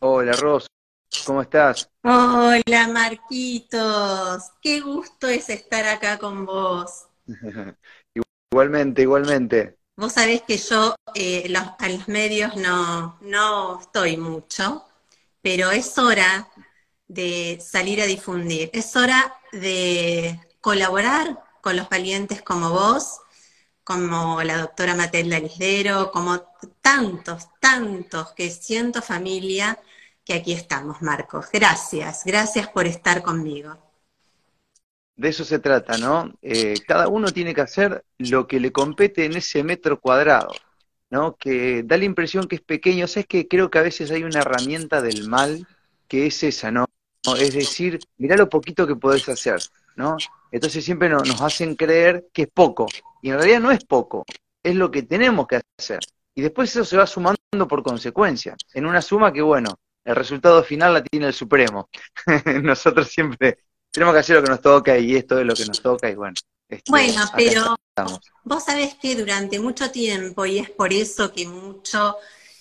[0.00, 0.66] Hola, Ros,
[1.24, 1.90] ¿cómo estás?
[2.04, 4.50] Hola, Marquitos.
[4.60, 7.06] Qué gusto es estar acá con vos.
[8.52, 9.78] Igualmente, igualmente.
[9.96, 14.84] Vos sabés que yo eh, a los medios no, no estoy mucho,
[15.42, 16.48] pero es hora
[17.06, 23.20] de salir a difundir, es hora de colaborar con los valientes como vos,
[23.84, 26.49] como la doctora Matelda Lisdero, como
[26.80, 29.78] tantos, tantos que siento familia
[30.24, 31.46] que aquí estamos, Marcos.
[31.52, 33.78] Gracias, gracias por estar conmigo.
[35.16, 36.32] De eso se trata, ¿no?
[36.40, 40.52] Eh, cada uno tiene que hacer lo que le compete en ese metro cuadrado,
[41.10, 41.36] ¿no?
[41.36, 43.04] Que da la impresión que es pequeño.
[43.04, 45.66] O sea, es que creo que a veces hay una herramienta del mal
[46.08, 46.86] que es esa, ¿no?
[47.38, 49.60] Es decir, mirá lo poquito que podés hacer,
[49.94, 50.16] ¿no?
[50.50, 52.86] Entonces siempre nos hacen creer que es poco.
[53.20, 54.24] Y en realidad no es poco,
[54.62, 56.00] es lo que tenemos que hacer.
[56.34, 60.62] Y después eso se va sumando por consecuencia, en una suma que, bueno, el resultado
[60.62, 61.88] final la tiene el Supremo.
[62.62, 63.58] Nosotros siempre
[63.90, 66.14] tenemos que hacer lo que nos toca y esto es lo que nos toca y
[66.14, 66.34] bueno.
[66.68, 67.76] Este, bueno, pero
[68.44, 72.16] vos sabés que durante mucho tiempo, y es por eso que mucho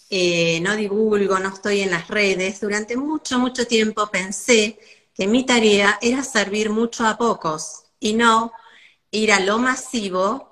[0.10, 4.80] eh, no divulgo, no estoy en las redes, durante mucho, mucho tiempo pensé
[5.14, 8.52] que mi tarea era servir mucho a pocos y no
[9.12, 10.50] ir a lo masivo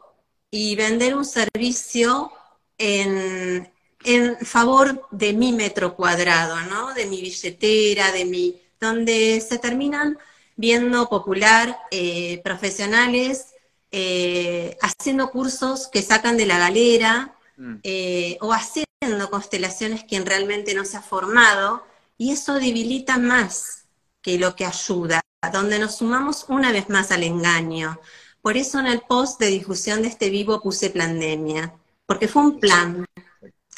[0.51, 2.31] y vender un servicio
[2.77, 3.71] en,
[4.03, 6.93] en favor de mi metro cuadrado, ¿no?
[6.93, 10.17] De mi billetera, de mi, donde se terminan
[10.55, 13.53] viendo popular eh, profesionales
[13.91, 17.75] eh, haciendo cursos que sacan de la galera mm.
[17.83, 21.85] eh, o haciendo constelaciones quien realmente no se ha formado
[22.17, 23.85] y eso debilita más
[24.21, 25.21] que lo que ayuda,
[25.53, 27.99] donde nos sumamos una vez más al engaño.
[28.41, 31.73] Por eso en el post de difusión de este vivo puse pandemia,
[32.07, 33.05] porque fue un plan,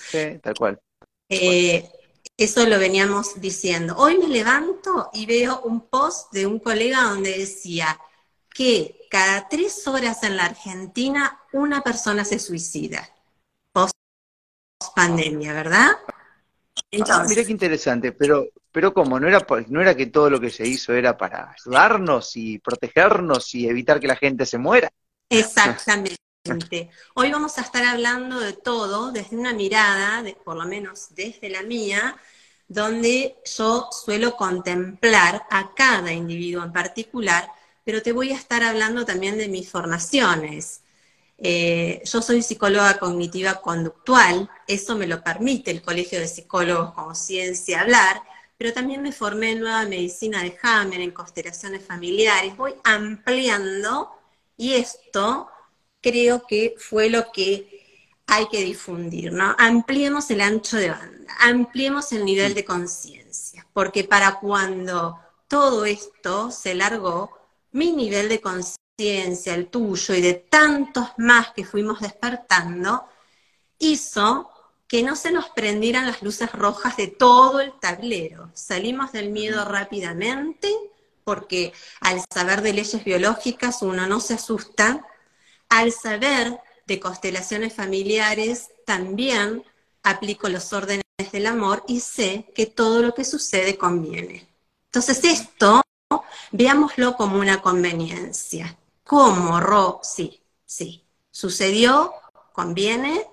[0.10, 0.80] Sí, tal cual.
[1.30, 1.88] Eh,
[2.38, 3.96] eso lo veníamos diciendo.
[3.98, 8.00] Hoy me levanto y veo un post de un colega donde decía
[8.50, 13.08] que cada tres horas en la Argentina una persona se suicida.
[13.72, 13.94] Post
[14.95, 15.92] pandemia, ¿verdad?
[17.08, 19.20] Ah, mira qué interesante, pero, pero ¿cómo?
[19.20, 23.54] ¿No era, ¿No era que todo lo que se hizo era para ayudarnos y protegernos
[23.54, 24.89] y evitar que la gente se muera?
[25.30, 26.16] Exactamente.
[27.14, 31.64] Hoy vamos a estar hablando de todo desde una mirada, por lo menos desde la
[31.64, 32.17] mía,
[32.67, 37.52] donde yo suelo contemplar a cada individuo en particular,
[37.83, 40.82] pero te voy a estar hablando también de mis formaciones.
[41.38, 47.15] Eh, yo soy psicóloga cognitiva conductual, eso me lo permite el Colegio de Psicólogos como
[47.15, 48.21] ciencia hablar,
[48.58, 54.11] pero también me formé en nueva medicina de Hammer, en constelaciones familiares, voy ampliando
[54.58, 55.49] y esto
[56.02, 57.80] creo que fue lo que
[58.27, 59.55] hay que difundir, ¿no?
[59.58, 66.52] Ampliemos el ancho de banda, ampliemos el nivel de conciencia, porque para cuando todo esto
[66.52, 67.38] se largó,
[67.71, 73.05] mi nivel de conciencia, el tuyo y de tantos más que fuimos despertando,
[73.80, 74.49] hizo
[74.88, 78.49] que no se nos prendieran las luces rojas de todo el tablero.
[78.54, 80.76] Salimos del miedo rápidamente,
[81.23, 85.05] porque al saber de leyes biológicas uno no se asusta,
[85.70, 89.64] al saber de constelaciones familiares, también
[90.04, 94.48] aplico los órdenes del amor y sé que todo lo que sucede conviene.
[94.86, 95.82] Entonces esto,
[96.52, 98.78] veámoslo como una conveniencia.
[99.04, 100.00] ¿Cómo, Ro?
[100.04, 101.04] Sí, sí.
[101.32, 102.14] Sucedió,
[102.54, 103.28] conviene,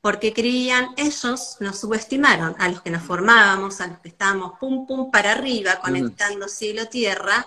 [0.00, 4.86] porque creían, ellos nos subestimaron, a los que nos formábamos, a los que estábamos pum
[4.86, 7.46] pum para arriba, conectando cielo-tierra,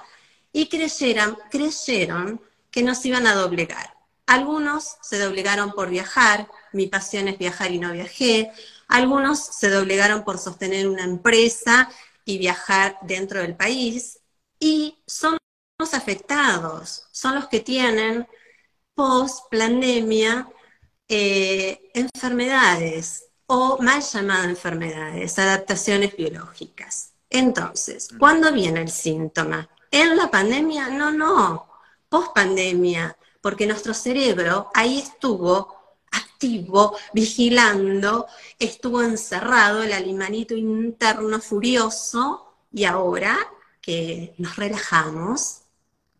[0.52, 3.91] y creyeron, creyeron que nos iban a doblegar.
[4.32, 8.50] Algunos se doblegaron por viajar, mi pasión es viajar y no viajé.
[8.88, 11.92] Algunos se doblegaron por sostener una empresa
[12.24, 14.22] y viajar dentro del país.
[14.58, 15.38] Y son
[15.78, 18.26] los afectados, son los que tienen
[18.96, 20.48] post pandemia
[21.10, 27.16] eh, enfermedades o mal llamadas enfermedades, adaptaciones biológicas.
[27.30, 29.70] Entonces, ¿cuándo viene el síntoma?
[29.92, 30.88] ¿En la pandemia?
[30.88, 31.68] No, no.
[32.08, 35.76] Post pandemia, porque nuestro cerebro ahí estuvo
[36.12, 38.28] activo, vigilando,
[38.60, 43.38] estuvo encerrado el alimanito interno furioso y ahora
[43.82, 45.62] que nos relajamos,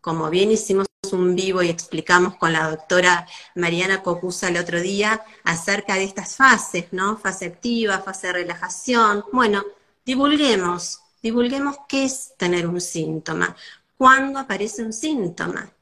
[0.00, 5.24] como bien hicimos un vivo y explicamos con la doctora Mariana Cocusa el otro día
[5.44, 7.18] acerca de estas fases, ¿no?
[7.18, 9.24] Fase activa, fase de relajación.
[9.32, 9.64] Bueno,
[10.06, 13.56] divulguemos, divulguemos qué es tener un síntoma,
[13.98, 15.72] cuándo aparece un síntoma.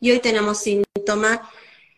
[0.00, 1.40] Y hoy tenemos síntomas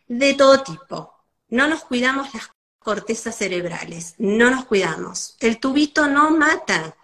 [0.08, 1.14] de todo tipo.
[1.48, 5.36] No nos cuidamos las cortezas cerebrales, no nos cuidamos.
[5.40, 6.96] El tubito no mata,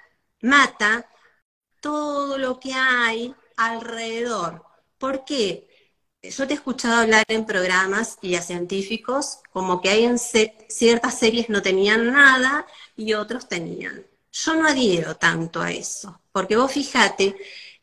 [0.42, 1.08] mata
[1.80, 4.64] todo lo que hay alrededor.
[4.98, 5.68] ¿Por qué?
[6.22, 11.18] Yo te he escuchado hablar en programas y a científicos como que hay en ciertas
[11.18, 12.66] series no tenían nada
[12.96, 14.04] y otros tenían.
[14.32, 17.36] Yo no adhiero tanto a eso, porque vos fíjate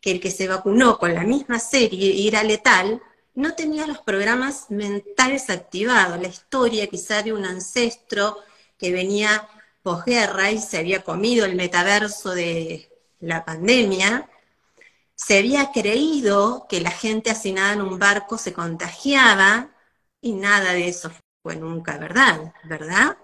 [0.06, 3.02] que el que se vacunó con la misma serie y era letal,
[3.34, 8.38] no tenía los programas mentales activados, la historia quizá de un ancestro
[8.78, 9.50] que venía
[9.81, 12.88] posguerra y se había comido el metaverso de
[13.19, 14.30] la pandemia,
[15.16, 19.72] se había creído que la gente hacinada en un barco se contagiaba
[20.22, 21.12] y nada de eso
[21.42, 23.18] fue nunca verdad, ¿verdad?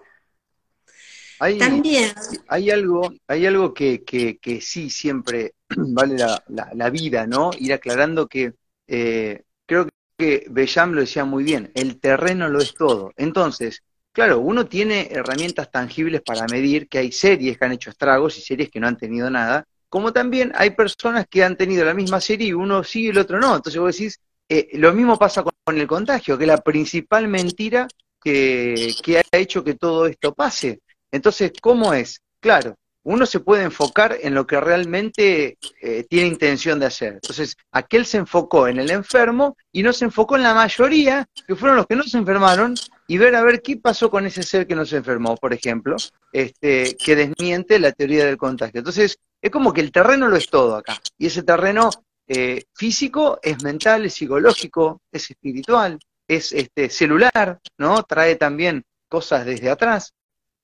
[1.42, 2.12] Hay, También.
[2.46, 6.40] Hay algo, hay algo que, que, sí siempre vale la,
[6.72, 7.50] la, vida, ¿no?
[7.58, 8.52] Ir aclarando que
[8.86, 13.12] eh, creo que Bellam lo decía muy bien, el terreno lo es todo.
[13.16, 18.38] Entonces, claro, uno tiene herramientas tangibles para medir que hay series que han hecho estragos
[18.38, 21.92] y series que no han tenido nada, como también hay personas que han tenido la
[21.92, 23.56] misma serie y uno sí y el otro no.
[23.56, 27.88] Entonces vos decís, eh, lo mismo pasa con, el contagio, que es la principal mentira
[28.22, 30.78] que, que ha hecho que todo esto pase.
[31.12, 32.20] Entonces, ¿cómo es?
[32.40, 32.74] Claro,
[33.04, 37.14] uno se puede enfocar en lo que realmente eh, tiene intención de hacer.
[37.14, 41.56] Entonces, aquel se enfocó en el enfermo y no se enfocó en la mayoría, que
[41.56, 42.74] fueron los que no se enfermaron,
[43.08, 45.96] y ver a ver qué pasó con ese ser que no se enfermó, por ejemplo,
[46.32, 48.78] este, que desmiente la teoría del contagio.
[48.78, 51.00] Entonces, es como que el terreno lo es todo acá.
[51.18, 51.90] Y ese terreno
[52.28, 55.98] eh, físico es mental, es psicológico, es espiritual,
[56.28, 58.04] es este, celular, ¿no?
[58.04, 60.14] Trae también cosas desde atrás.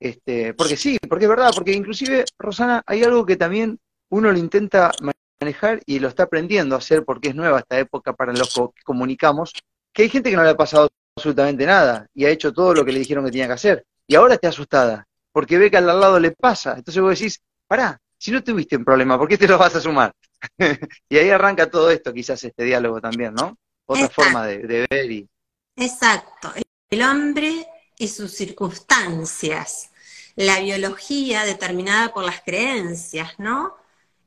[0.01, 3.79] Este, porque sí, porque es verdad, porque inclusive, Rosana, hay algo que también
[4.11, 4.93] uno lo intenta
[5.41, 8.83] manejar y lo está aprendiendo a hacer porque es nueva esta época para los que
[8.85, 9.53] comunicamos,
[9.93, 12.85] que hay gente que no le ha pasado absolutamente nada y ha hecho todo lo
[12.85, 13.85] que le dijeron que tenía que hacer.
[14.07, 16.75] Y ahora está asustada, porque ve que al lado le pasa.
[16.77, 19.81] Entonces vos decís, pará, si no tuviste un problema, ¿por qué te lo vas a
[19.81, 20.13] sumar?
[21.09, 23.59] y ahí arranca todo esto, quizás este diálogo también, ¿no?
[23.87, 25.29] Otra forma de, de ver y...
[25.77, 26.53] Exacto.
[26.91, 27.67] El hombre
[27.99, 29.91] y sus circunstancias,
[30.37, 33.77] la biología determinada por las creencias, ¿no?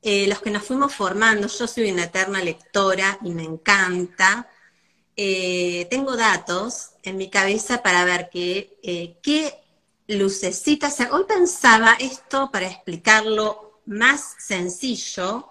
[0.01, 4.49] Eh, los que nos fuimos formando, yo soy una eterna lectora y me encanta.
[5.15, 9.53] Eh, tengo datos en mi cabeza para ver qué, eh, qué
[10.07, 10.97] lucecitas.
[11.11, 15.50] Hoy pensaba esto para explicarlo más sencillo,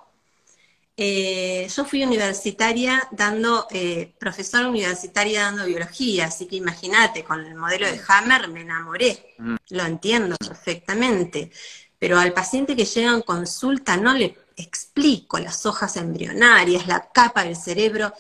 [1.03, 7.55] eh, yo fui universitaria dando, eh, profesora universitaria dando biología, así que imagínate, con el
[7.55, 9.57] modelo de Hammer me enamoré, mm.
[9.71, 11.51] lo entiendo perfectamente,
[11.99, 17.45] pero al paciente que llega en consulta no le explico las hojas embrionarias, la capa
[17.45, 18.13] del cerebro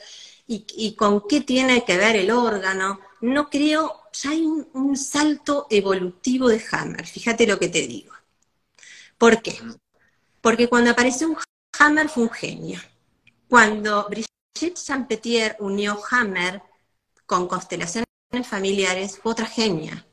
[0.46, 2.98] y, con qué tiene que ver el órgano.
[3.20, 8.14] No creo, ya hay un, un salto evolutivo de Hammer, fíjate lo que te digo.
[9.18, 9.52] ¿Por qué?
[9.62, 9.74] Mm.
[10.40, 11.36] Porque cuando apareció un
[11.78, 12.80] Hammer fue un genio.
[13.48, 16.62] Cuando Brigitte Champetier unió Hammer
[17.26, 18.06] con constelaciones
[18.44, 20.06] familiares, fue otra genia.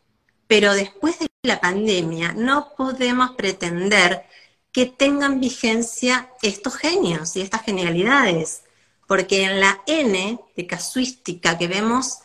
[0.47, 4.25] Pero después de la pandemia no podemos pretender
[4.71, 8.63] que tengan vigencia estos genios y estas genialidades,
[9.07, 12.19] porque en la N de casuística que vemos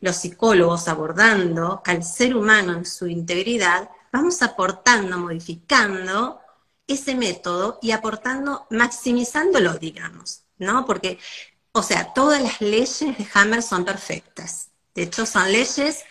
[0.00, 6.40] los psicólogos abordando al ser humano en su integridad, vamos aportando, modificando
[6.88, 10.84] ese método y aportando, maximizándolo, digamos, ¿no?
[10.86, 11.18] Porque,
[11.72, 14.70] o sea, todas las leyes de Hammer son perfectas.
[14.94, 16.04] De hecho, son leyes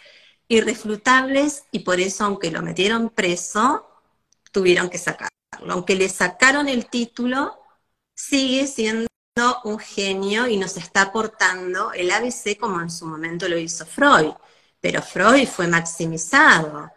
[0.47, 3.85] irrefutables y por eso, aunque lo metieron preso,
[4.51, 5.29] tuvieron que sacarlo.
[5.69, 7.59] Aunque le sacaron el título,
[8.15, 9.07] sigue siendo
[9.63, 14.33] un genio y nos está aportando el ABC como en su momento lo hizo Freud.
[14.79, 16.91] Pero Freud fue maximizado.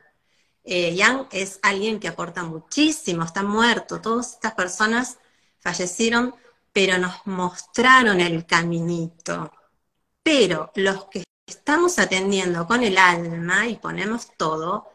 [0.64, 5.19] Eh, Yang es alguien que aporta muchísimo, está muerto, todas estas personas
[5.59, 6.35] fallecieron,
[6.73, 9.52] pero nos mostraron el caminito.
[10.23, 14.88] Pero los que estamos atendiendo con el alma y ponemos todo,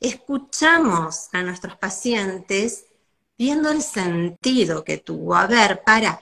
[0.00, 2.86] escuchamos a nuestros pacientes
[3.38, 5.34] viendo el sentido que tuvo.
[5.34, 6.20] A ver, para,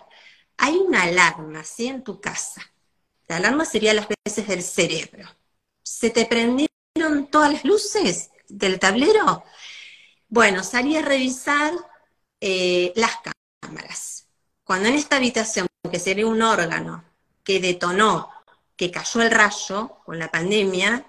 [0.57, 1.87] hay una alarma, ¿sí?
[1.87, 2.63] En tu casa.
[3.27, 5.29] La alarma sería las veces del cerebro.
[5.83, 8.31] ¿Se te prendieron todas las luces?
[8.49, 9.45] Del tablero?
[10.29, 11.73] Bueno, salí a revisar
[12.41, 13.13] eh, las
[13.61, 14.27] cámaras.
[14.65, 17.05] Cuando en esta habitación, que sería un órgano
[17.43, 18.31] que detonó,
[18.77, 21.07] que cayó el rayo con la pandemia,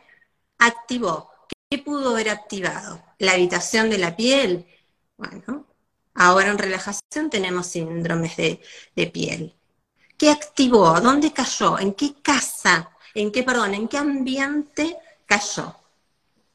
[0.57, 1.31] activó.
[1.69, 3.03] ¿Qué pudo haber activado?
[3.19, 4.65] La habitación de la piel.
[5.17, 5.67] Bueno,
[6.15, 8.61] ahora en relajación tenemos síndromes de,
[8.95, 9.55] de piel.
[10.17, 10.99] ¿Qué activó?
[10.99, 11.77] ¿Dónde cayó?
[11.79, 12.91] ¿En qué casa?
[13.13, 15.75] ¿En qué, perdón, en qué ambiente cayó?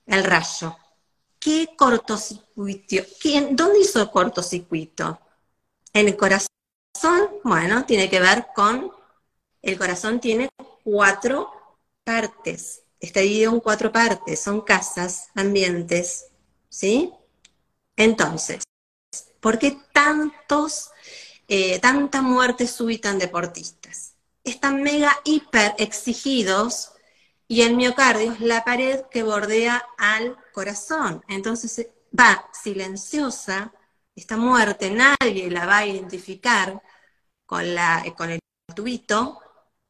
[0.06, 0.76] El rayo.
[1.38, 2.96] ¿Qué cortocircuito?
[3.50, 5.20] ¿Dónde hizo el cortocircuito?
[5.92, 6.48] En el corazón,
[7.42, 8.90] bueno, tiene que ver con,
[9.62, 10.48] el corazón tiene
[10.82, 11.52] cuatro
[12.02, 16.26] partes, está dividido en cuatro partes, son casas, ambientes,
[16.68, 17.12] ¿sí?
[17.96, 18.62] Entonces,
[19.40, 20.90] ¿por qué tantos,
[21.48, 24.14] eh, tanta muerte súbita en deportistas?
[24.42, 26.93] Están mega hiper exigidos
[27.48, 31.24] y el miocardio es la pared que bordea al corazón.
[31.28, 33.72] Entonces eh, va silenciosa,
[34.14, 36.80] esta muerte nadie la va a identificar
[37.50, 38.40] la, con el
[38.74, 39.40] tubito,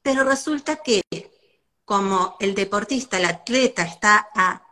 [0.02, 1.02] pero resulta que
[1.84, 4.62] como el deportista, el atleta está a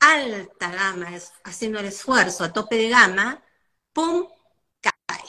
[0.00, 1.08] alta gama,
[1.44, 3.42] haciendo el esfuerzo a tope de gama,
[3.92, 4.28] ¡pum!
[4.80, 5.24] cae.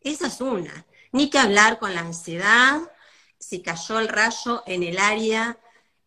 [0.00, 0.86] Esa es una.
[1.12, 2.80] Ni que hablar con la ansiedad,
[3.48, 5.58] si cayó el rayo en el área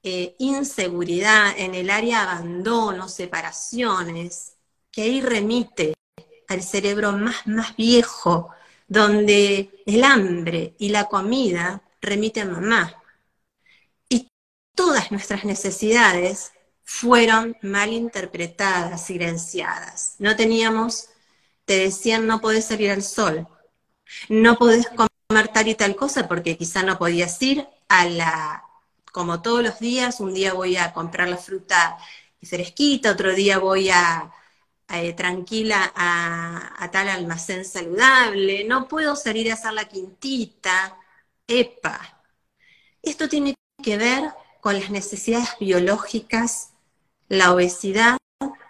[0.04, 4.54] eh, inseguridad, en el área abandono, separaciones,
[4.92, 5.94] que ahí remite
[6.48, 8.50] al cerebro más, más viejo,
[8.88, 13.04] donde el hambre y la comida remiten a mamá.
[14.10, 14.30] Y
[14.76, 16.54] todas nuestras necesidades
[16.84, 20.16] fueron mal interpretadas, silenciadas.
[20.20, 21.10] No teníamos,
[21.66, 23.48] te decían, no podés salir al sol,
[24.30, 28.64] no podés comer tal y tal cosa porque quizá no podías ir a la,
[29.12, 31.98] como todos los días, un día voy a comprar la fruta
[32.42, 34.32] fresquita, otro día voy a,
[34.90, 40.98] eh, tranquila a, tal almacén saludable, no puedo salir a hacer la quintita,
[41.48, 42.00] epa.
[43.02, 44.32] Esto tiene que ver
[44.62, 46.72] con las necesidades biológicas,
[47.28, 48.18] la obesidad,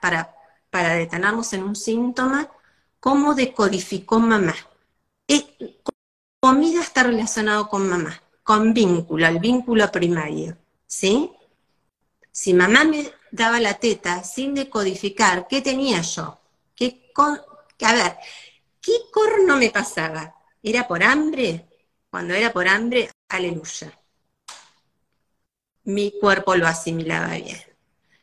[0.02, 0.36] para,
[0.72, 2.50] para detenernos en un síntoma,
[3.00, 4.56] cómo decodificó mamá.
[6.48, 11.30] Comida está relacionado con mamá con vínculo, el vínculo primario, ¿sí?
[12.32, 16.40] Si mamá me daba la teta sin decodificar, ¿qué tenía yo?
[16.74, 18.16] ¿Qué a ver,
[18.80, 20.34] ¿qué corno me pasaba?
[20.64, 21.68] ¿Era por hambre?
[22.10, 23.92] Cuando era por hambre, aleluya.
[25.84, 27.62] Mi cuerpo lo asimilaba bien.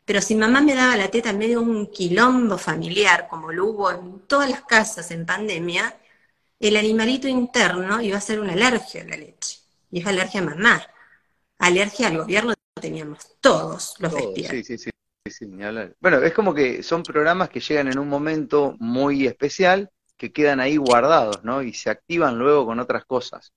[0.05, 3.67] Pero si mamá me daba la teta en medio de un quilombo familiar, como lo
[3.67, 5.95] hubo en todas las casas en pandemia,
[6.59, 9.59] el animalito interno iba a ser una alergia a la leche
[9.91, 10.85] y es alergia a mamá.
[11.59, 14.91] Alergia al gobierno teníamos todos los todos, Sí, sí, sí,
[15.29, 15.45] sí,
[15.99, 20.59] Bueno, es como que son programas que llegan en un momento muy especial, que quedan
[20.59, 21.61] ahí guardados, ¿no?
[21.61, 23.53] Y se activan luego con otras cosas.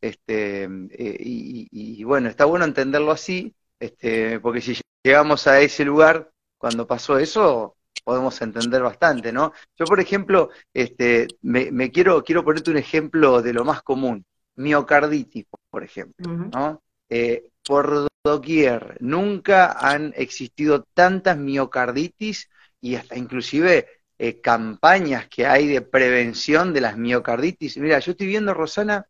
[0.00, 6.30] Este, eh, y, bueno, está bueno entenderlo así, este, porque si llegamos a ese lugar
[6.56, 9.52] cuando pasó eso, podemos entender bastante, ¿no?
[9.76, 14.24] Yo, por ejemplo, este, me, quiero, quiero ponerte un ejemplo de lo más común
[14.56, 16.82] miocarditis, por ejemplo, ¿no?
[17.08, 22.50] Eh, por doquier, nunca han existido tantas miocarditis
[22.80, 23.86] y hasta inclusive
[24.18, 27.76] eh, campañas que hay de prevención de las miocarditis.
[27.78, 29.06] Mira, yo estoy viendo, Rosana,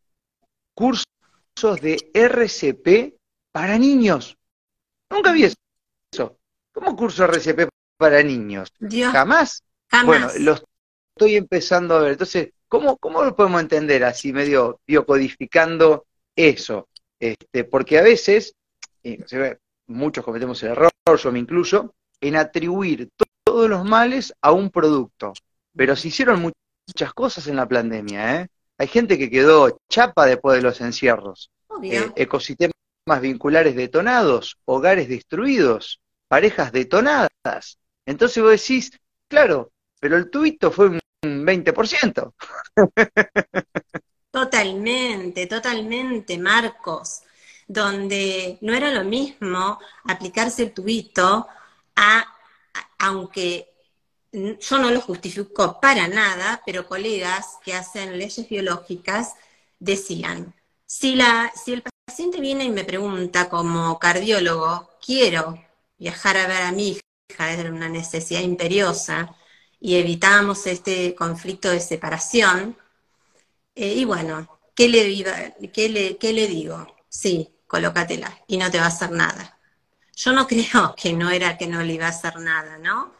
[0.74, 1.06] cursos
[1.80, 3.18] de RCP
[3.52, 4.36] para niños.
[5.10, 6.38] Nunca vi eso.
[6.72, 7.67] ¿Cómo curso RCP
[7.98, 8.72] para niños?
[9.12, 9.62] ¿Jamás?
[9.90, 10.06] Jamás.
[10.06, 10.58] Bueno, lo
[11.14, 12.12] estoy empezando a ver.
[12.12, 16.88] Entonces, ¿Cómo, ¿Cómo lo podemos entender así, medio biocodificando eso?
[17.18, 18.54] Este, porque a veces,
[19.02, 19.18] y
[19.86, 23.08] muchos cometemos el error, yo me incluyo, en atribuir
[23.42, 25.32] todos los males a un producto.
[25.74, 28.48] Pero se hicieron muchas cosas en la pandemia, ¿eh?
[28.76, 31.50] Hay gente que quedó chapa después de los encierros.
[31.82, 32.74] Eh, ecosistemas
[33.20, 37.78] vinculares detonados, hogares destruidos, parejas detonadas.
[38.08, 38.90] Entonces vos decís,
[39.28, 42.34] claro, pero el tuito fue un 20%.
[44.30, 47.20] Totalmente, totalmente, Marcos,
[47.66, 51.48] donde no era lo mismo aplicarse el tubito
[51.96, 52.24] a,
[52.98, 53.74] aunque
[54.32, 59.34] yo no lo justifico para nada, pero colegas que hacen leyes biológicas
[59.78, 60.54] decían,
[60.86, 65.62] si, la, si el paciente viene y me pregunta como cardiólogo, quiero
[65.98, 69.34] viajar a ver a mi es una necesidad imperiosa,
[69.80, 72.76] y evitamos este conflicto de separación.
[73.74, 76.96] Eh, y bueno, ¿qué le, qué, le, ¿qué le digo?
[77.08, 79.58] Sí, colócatela y no te va a hacer nada.
[80.16, 83.12] Yo no creo que no era que no le iba a hacer nada, ¿no?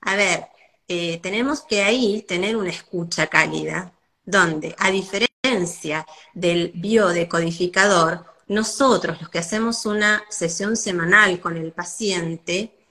[0.00, 0.46] A ver,
[0.88, 3.92] eh, tenemos que ahí tener una escucha cálida,
[4.24, 12.81] donde a diferencia del biodecodificador, nosotros los que hacemos una sesión semanal con el paciente,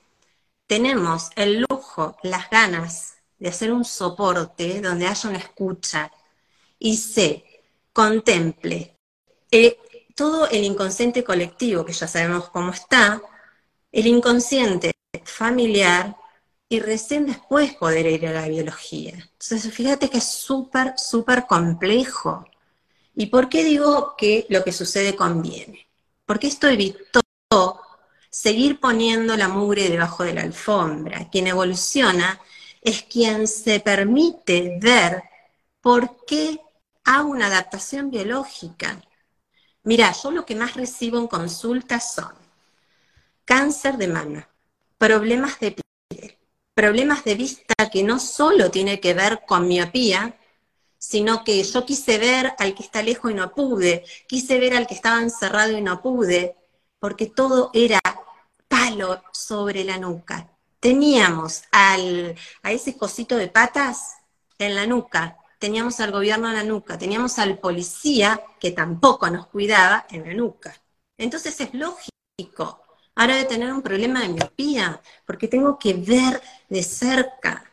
[0.72, 6.10] tenemos el lujo, las ganas de hacer un soporte donde haya una escucha
[6.80, 7.44] y se
[7.92, 8.96] contemple
[9.52, 9.78] eh,
[10.16, 13.22] todo el inconsciente colectivo, que ya sabemos cómo está,
[13.92, 14.94] el inconsciente
[15.26, 16.16] familiar
[16.70, 19.12] y recién después poder ir a la biología.
[19.12, 22.46] Entonces, fíjate que es súper, súper complejo.
[23.14, 25.90] ¿Y por qué digo que lo que sucede conviene?
[26.26, 27.21] Porque esto evitó
[28.32, 31.30] seguir poniendo la mugre debajo de la alfombra.
[31.30, 32.40] Quien evoluciona
[32.82, 35.22] es quien se permite ver
[35.82, 36.60] por qué
[37.04, 39.02] hago una adaptación biológica.
[39.84, 42.34] Mira, yo lo que más recibo en consultas son
[43.46, 44.50] cáncer de mama,
[44.98, 45.76] problemas de
[46.10, 46.38] piel,
[46.74, 50.38] problemas de vista que no solo tiene que ver con miopía,
[50.98, 54.88] sino que yo quise ver al que está lejos y no pude, quise ver al
[54.88, 56.56] que estaba encerrado y no pude,
[57.00, 58.00] porque todo era
[59.32, 60.50] sobre la nuca.
[60.80, 64.16] Teníamos al, a ese cosito de patas
[64.58, 69.48] en la nuca, teníamos al gobierno en la nuca, teníamos al policía que tampoco nos
[69.48, 70.76] cuidaba en la nuca.
[71.18, 72.82] Entonces es lógico.
[73.16, 77.64] Ahora de tener un problema de miopía, porque tengo que ver de cerca.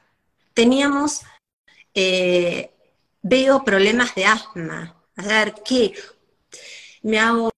[0.53, 1.23] Teníamos,
[1.95, 2.71] eh,
[3.23, 4.97] veo problemas de asma.
[5.17, 5.95] A ver, ¿qué?
[7.03, 7.51] Me hago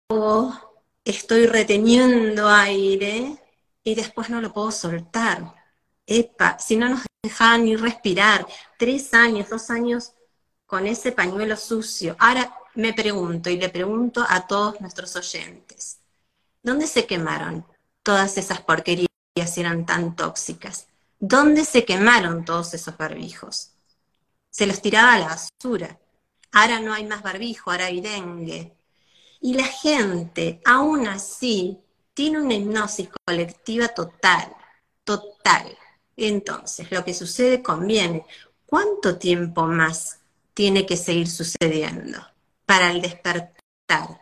[1.04, 3.36] estoy reteniendo aire
[3.82, 5.54] y después no lo puedo soltar.
[6.06, 8.46] Epa, si no nos dejaban ni respirar,
[8.78, 10.12] tres años, dos años
[10.66, 12.16] con ese pañuelo sucio.
[12.18, 16.00] Ahora me pregunto y le pregunto a todos nuestros oyentes,
[16.62, 17.66] ¿dónde se quemaron
[18.02, 19.08] todas esas porquerías
[19.46, 20.87] si eran tan tóxicas?
[21.18, 23.72] ¿Dónde se quemaron todos esos barbijos?
[24.50, 25.99] Se los tiraba a la basura.
[26.52, 28.75] Ahora no hay más barbijo, ahora hay dengue,
[29.40, 31.80] y la gente, aún así,
[32.14, 34.55] tiene una hipnosis colectiva total,
[35.05, 35.76] total.
[36.17, 38.26] Entonces, lo que sucede conviene.
[38.67, 40.21] ¿Cuánto tiempo más
[40.55, 42.19] tiene que seguir sucediendo
[42.67, 44.21] para el despertar?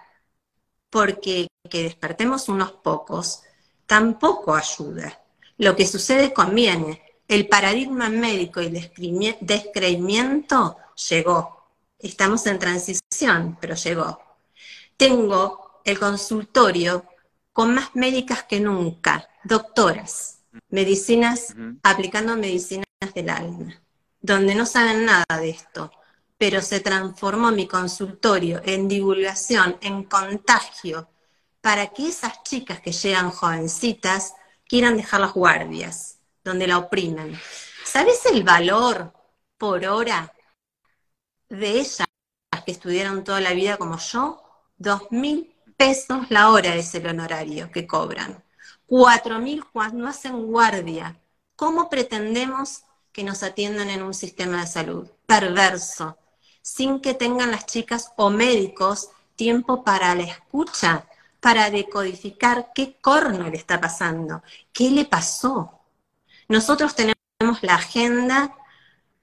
[0.90, 3.42] Porque que despertemos unos pocos
[3.86, 5.20] tampoco ayuda.
[5.58, 7.02] Lo que sucede conviene.
[7.26, 10.78] El paradigma médico y el descreimiento
[11.10, 11.66] llegó.
[11.98, 14.28] Estamos en transición, pero llegó
[14.98, 17.04] tengo el consultorio
[17.58, 23.82] con más médicas que nunca, doctoras, medicinas, aplicando medicinas del alma,
[24.20, 25.90] donde no saben nada de esto,
[26.36, 31.08] pero se transformó mi consultorio en divulgación, en contagio,
[31.60, 37.36] para que esas chicas que llegan jovencitas quieran dejar las guardias, donde la oprimen.
[37.84, 39.12] ¿Sabes el valor
[39.56, 40.32] por hora
[41.48, 42.06] de ellas
[42.64, 44.44] que estudiaron toda la vida como yo?
[44.76, 48.44] Dos mil pesos la hora es el honorario que cobran.
[48.86, 51.18] Cuatro mil cuando hacen guardia.
[51.56, 55.08] ¿Cómo pretendemos que nos atiendan en un sistema de salud?
[55.26, 56.18] Perverso.
[56.60, 61.06] Sin que tengan las chicas o médicos tiempo para la escucha,
[61.40, 65.80] para decodificar qué corno le está pasando, qué le pasó.
[66.48, 68.56] Nosotros tenemos la agenda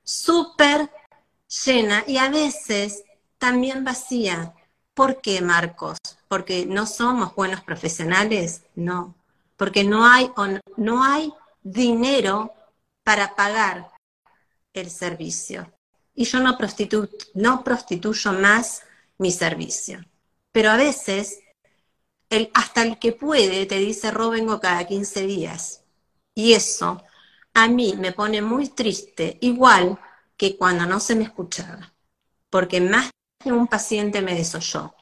[0.03, 0.89] súper
[1.65, 3.03] llena y a veces
[3.37, 4.53] también vacía.
[4.95, 5.97] ¿Por qué, Marcos?
[6.29, 8.63] ¿Porque no somos buenos profesionales?
[8.75, 9.13] No.
[9.57, 10.31] Porque no hay,
[10.77, 12.53] no hay dinero
[13.03, 13.91] para pagar
[14.73, 15.69] el servicio.
[16.13, 16.57] Y yo no,
[17.33, 18.83] no prostituyo más
[19.17, 19.99] mi servicio.
[20.53, 21.39] Pero a veces,
[22.29, 25.83] el, hasta el que puede te dice, Ro, vengo cada 15 días.
[26.33, 27.03] Y eso
[27.53, 29.99] a mí me pone muy triste, igual
[30.37, 31.93] que cuando no se me escuchaba.
[32.49, 33.11] Porque más
[33.51, 34.93] un paciente me desoyó.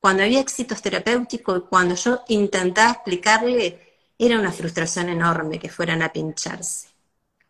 [0.00, 6.02] Cuando había éxitos terapéuticos y cuando yo intentaba explicarle, era una frustración enorme que fueran
[6.02, 6.88] a pincharse.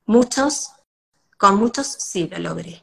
[0.06, 0.70] Muchos,
[1.38, 2.82] con muchos sí lo logré.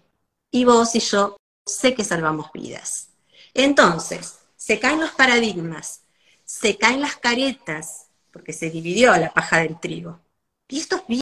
[0.52, 3.10] Y vos y yo sé que salvamos vidas.
[3.54, 6.02] Entonces, se caen los paradigmas,
[6.46, 10.20] se caen las caretas, porque se dividió la paja del trigo.
[10.68, 11.22] Y esto es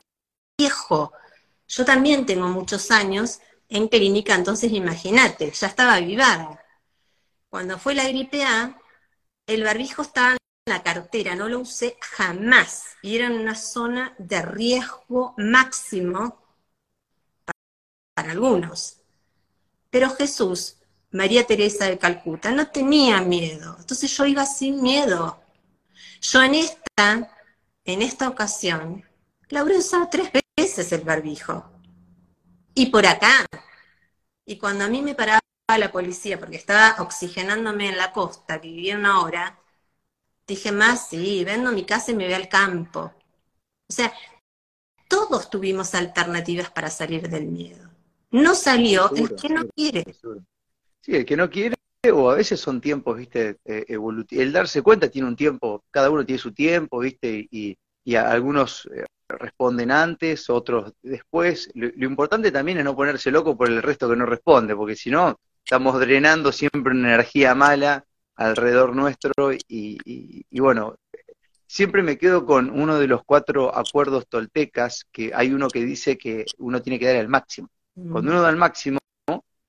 [0.58, 1.12] viejo.
[1.68, 6.64] Yo también tengo muchos años en clínica, entonces imagínate, ya estaba avivada.
[7.50, 8.80] Cuando fue la gripe A,
[9.48, 14.16] el barbijo estaba en la cartera, no lo usé jamás, y era en una zona
[14.18, 16.44] de riesgo máximo
[18.14, 18.98] para, algunos.
[19.90, 20.78] Pero Jesús,
[21.12, 25.42] María Teresa de Calcuta, no tenía miedo, entonces yo iba sin miedo.
[26.22, 27.32] Yo en esta,
[27.86, 29.04] en esta ocasión,
[29.50, 31.75] la habré usado tres veces el barbijo
[32.76, 33.46] y por acá.
[34.46, 35.40] Y cuando a mí me paraba
[35.80, 39.60] la policía porque estaba oxigenándome en la costa, que vivía una hora,
[40.46, 43.14] dije, más sí, vendo mi casa y me voy al campo.
[43.90, 44.14] O sea,
[45.08, 47.90] todos tuvimos alternativas para salir del miedo.
[48.32, 50.04] No salió el que no quiere.
[51.02, 51.76] Sí, el que no quiere,
[52.12, 53.86] o a veces son tiempos, viste, eh.
[54.32, 58.30] El darse cuenta tiene un tiempo, cada uno tiene su tiempo, viste, y, y a
[58.30, 61.70] algunos, eh, responden antes, otros después.
[61.74, 65.10] Lo, importante también es no ponerse loco por el resto que no responde, porque si
[65.10, 69.34] no, estamos drenando siempre una energía mala alrededor nuestro
[69.68, 70.96] y, bueno,
[71.68, 76.18] siempre me quedo con uno de los cuatro acuerdos toltecas, que hay uno que dice
[76.18, 77.70] que uno tiene que dar el máximo.
[77.94, 79.00] Cuando uno da el máximo,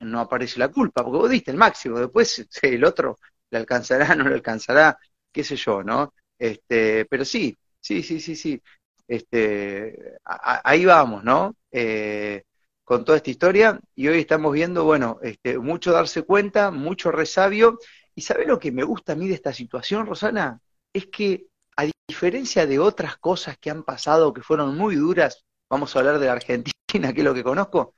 [0.01, 3.19] no aparece la culpa, porque vos diste el máximo, después el otro
[3.51, 4.99] le alcanzará, no le alcanzará,
[5.33, 6.13] qué sé yo, ¿no?
[6.39, 8.63] Este, pero sí, sí, sí, sí, sí.
[9.09, 11.57] Este, ahí vamos, ¿no?
[11.71, 12.43] Eh,
[12.85, 17.79] con toda esta historia, y hoy estamos viendo, bueno, este, mucho darse cuenta, mucho resabio,
[18.15, 20.61] y ¿sabe lo que me gusta a mí de esta situación, Rosana?
[20.93, 25.95] Es que, a diferencia de otras cosas que han pasado que fueron muy duras, vamos
[25.95, 26.73] a hablar de la Argentina,
[27.15, 27.95] que es lo que conozco,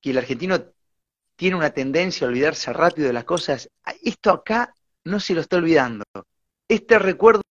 [0.00, 0.62] que el argentino
[1.36, 3.70] tiene una tendencia a olvidarse rápido de las cosas,
[4.02, 4.74] esto acá
[5.04, 6.04] no se lo está olvidando.
[6.68, 7.42] Este recuerdo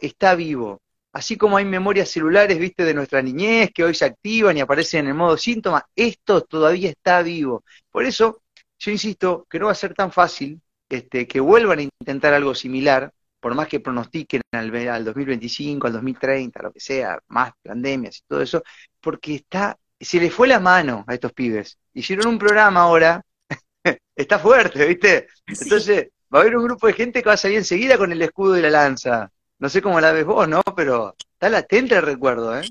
[0.00, 0.80] está vivo.
[1.14, 5.00] Así como hay memorias celulares, viste, de nuestra niñez, que hoy se activan y aparecen
[5.00, 7.64] en el modo síntoma, esto todavía está vivo.
[7.90, 8.42] Por eso,
[8.78, 12.54] yo insisto que no va a ser tan fácil este, que vuelvan a intentar algo
[12.54, 18.18] similar, por más que pronostiquen al, al 2025, al 2030, lo que sea, más pandemias
[18.18, 18.62] y todo eso,
[19.00, 21.78] porque está se le fue la mano a estos pibes.
[21.92, 23.22] Hicieron un programa ahora,
[24.16, 25.28] está fuerte, ¿viste?
[25.46, 28.22] Entonces, va a haber un grupo de gente que va a salir enseguida con el
[28.22, 29.30] escudo y la lanza.
[29.58, 30.62] No sé cómo la ves vos, ¿no?
[30.76, 32.68] Pero está latente el recuerdo, ¿eh?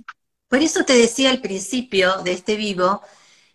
[0.48, 3.02] Por eso te decía al principio de este vivo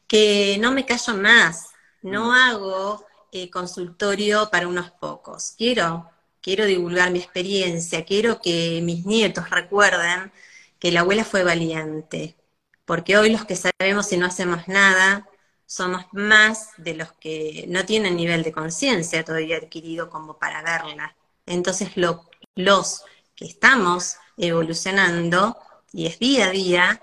[0.06, 1.68] que no me callo más,
[2.02, 2.30] no mm.
[2.30, 5.54] hago eh, consultorio para unos pocos.
[5.56, 6.10] Quiero,
[6.40, 10.32] quiero divulgar mi experiencia, quiero que mis nietos recuerden
[10.78, 12.36] que la abuela fue valiente,
[12.84, 15.28] porque hoy los que sabemos si no hacemos nada
[15.66, 21.14] somos más de los que no tienen nivel de conciencia todavía adquirido como para verla.
[21.46, 23.02] Entonces los
[23.38, 25.56] que estamos evolucionando,
[25.92, 27.02] y es día a día,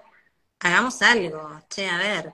[0.60, 2.34] hagamos algo, che, a ver.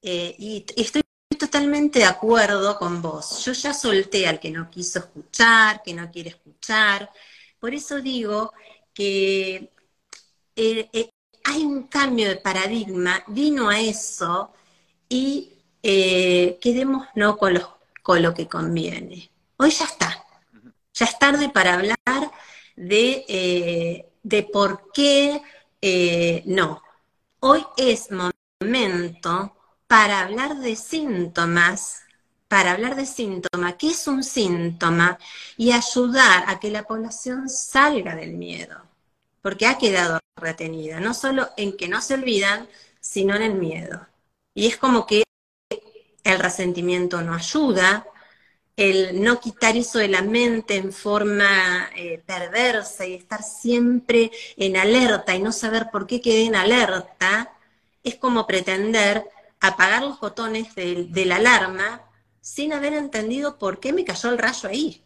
[0.00, 1.02] Eh, y estoy
[1.36, 3.44] totalmente de acuerdo con vos.
[3.44, 7.10] Yo ya solté al que no quiso escuchar, que no quiere escuchar.
[7.58, 8.52] Por eso digo
[8.94, 9.72] que
[10.56, 11.10] eh, eh,
[11.44, 14.52] hay un cambio de paradigma, vino a eso
[15.08, 15.52] y
[15.82, 19.30] eh, quedémonos no con lo, con lo que conviene.
[19.56, 20.24] Hoy ya está.
[20.94, 22.30] Ya es tarde para hablar
[22.76, 25.42] de, eh, de por qué
[25.80, 26.82] eh, no.
[27.40, 29.56] Hoy es momento
[29.86, 32.02] para hablar de síntomas,
[32.48, 35.18] para hablar de síntomas, qué es un síntoma,
[35.56, 38.92] y ayudar a que la población salga del miedo
[39.42, 42.68] porque ha quedado retenida, no solo en que no se olvidan,
[43.00, 44.06] sino en el miedo.
[44.54, 45.24] Y es como que
[46.24, 48.06] el resentimiento no ayuda,
[48.76, 54.76] el no quitar eso de la mente en forma eh, perversa y estar siempre en
[54.76, 57.54] alerta y no saber por qué quedé en alerta,
[58.02, 59.28] es como pretender
[59.60, 62.02] apagar los botones de la alarma
[62.40, 65.02] sin haber entendido por qué me cayó el rayo ahí.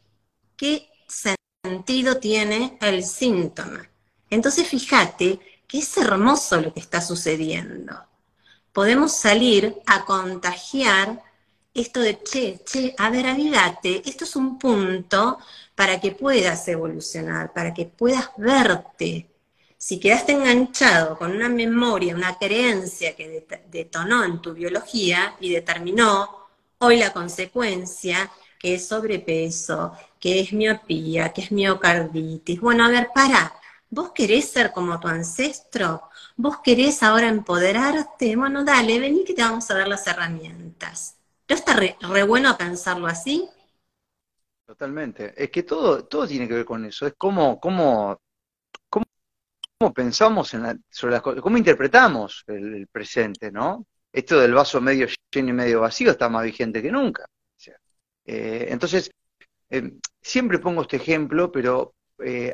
[0.57, 3.89] ¿Qué sentido tiene el síntoma?
[4.31, 7.95] Entonces fíjate que es hermoso lo que está sucediendo.
[8.73, 11.23] Podemos salir a contagiar
[11.77, 15.39] esto de, che, che, a ver, avivate, esto es un punto
[15.75, 19.29] para que puedas evolucionar, para que puedas verte.
[19.79, 26.49] Si quedaste enganchado con una memoria, una creencia que detonó en tu biología y determinó
[26.79, 32.61] hoy la consecuencia, que es sobrepeso, que es miopía, que es miocarditis.
[32.61, 33.53] Bueno, a ver, para,
[33.89, 36.03] ¿Vos querés ser como tu ancestro?
[36.37, 38.37] ¿Vos querés ahora empoderarte?
[38.37, 41.16] Bueno, dale, vení que te vamos a dar las herramientas.
[41.49, 43.49] ¿No está re, bueno pensarlo así?
[44.65, 45.33] Totalmente.
[45.37, 47.07] Es que todo, todo tiene que ver con eso.
[47.07, 48.21] Es como, cómo,
[48.89, 53.87] cómo, pensamos en sobre las cosas, cómo interpretamos el, presente, ¿no?
[54.13, 57.27] Esto del vaso medio lleno y medio vacío está más vigente que nunca.
[58.25, 59.11] Eh, entonces,
[59.71, 62.53] eh, siempre pongo este ejemplo, pero eh,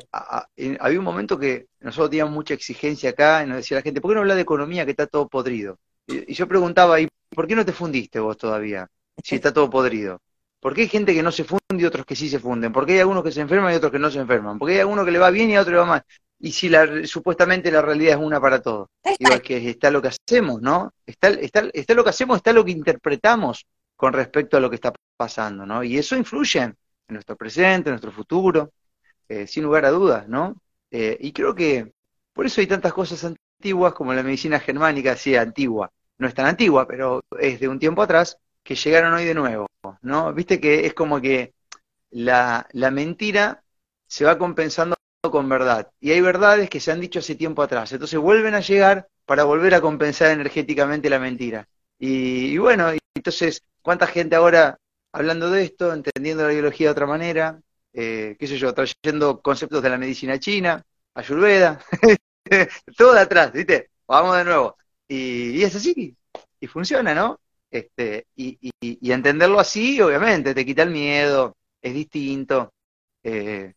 [0.79, 4.11] había un momento que nosotros teníamos mucha exigencia acá y nos decía la gente, ¿por
[4.11, 5.79] qué no habla de economía que está todo podrido?
[6.07, 8.87] Y, yo preguntaba, ¿y por qué no te fundiste vos todavía?
[9.23, 10.21] Si está todo podrido.
[10.59, 12.71] ¿Por qué hay gente que no se funde y otros que sí se funden?
[12.71, 14.57] ¿Por qué hay algunos que se enferman y otros que no se enferman?
[14.57, 16.03] ¿Por qué hay algunos que le va bien y a otros le va mal?
[16.39, 18.87] Y si la, supuestamente la realidad es una para todos.
[19.19, 20.93] Digo, es que está lo que hacemos, ¿no?
[21.05, 23.65] Está, está, está lo que hacemos, está lo que interpretamos
[23.95, 25.83] con respecto a lo que está pasando, ¿no?
[25.83, 26.75] Y eso influye en
[27.09, 28.71] nuestro presente, en nuestro futuro.
[29.33, 30.55] Eh, sin lugar a dudas, ¿no?
[30.91, 31.91] Eh, y creo que
[32.33, 35.91] por eso hay tantas cosas antiguas como la medicina germánica, sí, antigua.
[36.23, 39.67] No es tan antigua, pero es de un tiempo atrás, que llegaron hoy de nuevo,
[40.01, 40.33] ¿no?
[40.33, 41.53] Viste que es como que
[42.11, 43.63] la, la mentira
[44.07, 44.95] se va compensando
[45.29, 45.91] con verdad.
[45.99, 47.91] Y hay verdades que se han dicho hace tiempo atrás.
[47.91, 51.67] Entonces vuelven a llegar para volver a compensar energéticamente la mentira.
[51.99, 54.79] Y, bueno, entonces, ¿cuánta gente ahora
[55.11, 59.83] hablando de esto, entendiendo la biología de otra manera, eh, qué sé yo, trayendo conceptos
[59.83, 60.81] de la medicina china,
[61.15, 61.79] ayurveda,
[62.97, 63.89] todo atrás, ¿viste?
[64.07, 64.77] Vamos de nuevo.
[65.07, 66.15] Y, es así,
[66.59, 67.39] y funciona, ¿no?
[67.69, 72.71] Este, y, y, entenderlo así, obviamente, te quita el miedo, es distinto.
[73.23, 73.73] Eh,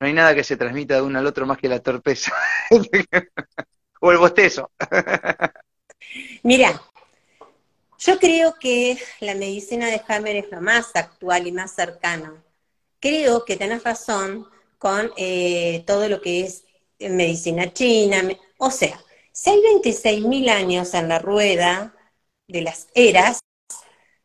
[0.00, 2.32] no hay nada que se transmita de uno al otro más que la torpeza.
[4.00, 4.70] o el bostezo.
[6.42, 6.80] Mira,
[7.98, 12.42] yo creo que la medicina de Hammer es lo más actual y más cercano.
[13.00, 14.46] Creo que tenés razón
[14.78, 16.64] con eh, todo lo que es
[17.00, 18.22] medicina china.
[18.58, 19.00] O sea,
[19.34, 21.92] si hay 26.000 años en la rueda
[22.46, 23.40] de las eras,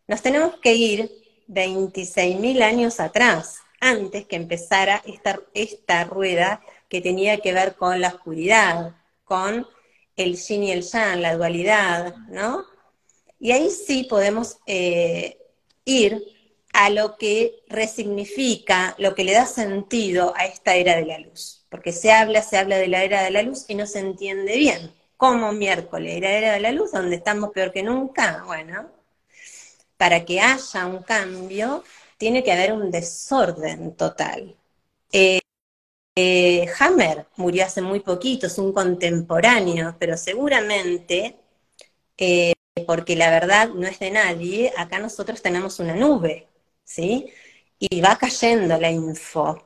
[0.08, 1.12] nos tenemos que ir
[1.48, 8.10] 26.000 años atrás, antes que empezara esta, esta rueda que tenía que ver con la
[8.10, 9.66] oscuridad, con
[10.16, 12.66] el yin y el yang, la dualidad, ¿no?
[13.40, 15.40] Y ahí sí podemos eh,
[15.86, 16.24] ir
[16.72, 21.66] a lo que resignifica, lo que le da sentido a esta era de la luz.
[21.70, 24.56] Porque se habla, se habla de la era de la luz y no se entiende
[24.56, 24.99] bien.
[25.20, 28.44] Como miércoles, era de la luz, donde estamos peor que nunca.
[28.46, 28.90] Bueno,
[29.98, 31.84] para que haya un cambio,
[32.18, 34.56] tiene que haber un desorden total.
[35.12, 35.42] Eh,
[36.16, 41.38] eh, Hammer murió hace muy poquito, es un contemporáneo, pero seguramente,
[42.18, 42.54] eh,
[42.88, 46.48] porque la verdad no es de nadie, acá nosotros tenemos una nube,
[46.86, 47.34] ¿sí?
[47.80, 49.58] Y va cayendo la info.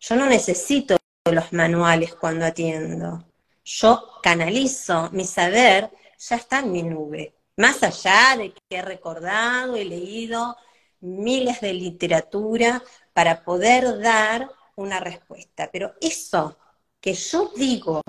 [0.00, 0.96] Yo no necesito
[1.30, 3.24] los manuales cuando atiendo.
[3.64, 7.34] Yo canalizo mi saber, ya está en mi nube.
[7.56, 10.56] Más allá de que he recordado, he leído
[11.00, 15.70] miles de literatura para poder dar una respuesta.
[15.72, 16.58] Pero eso
[17.00, 18.00] que yo digo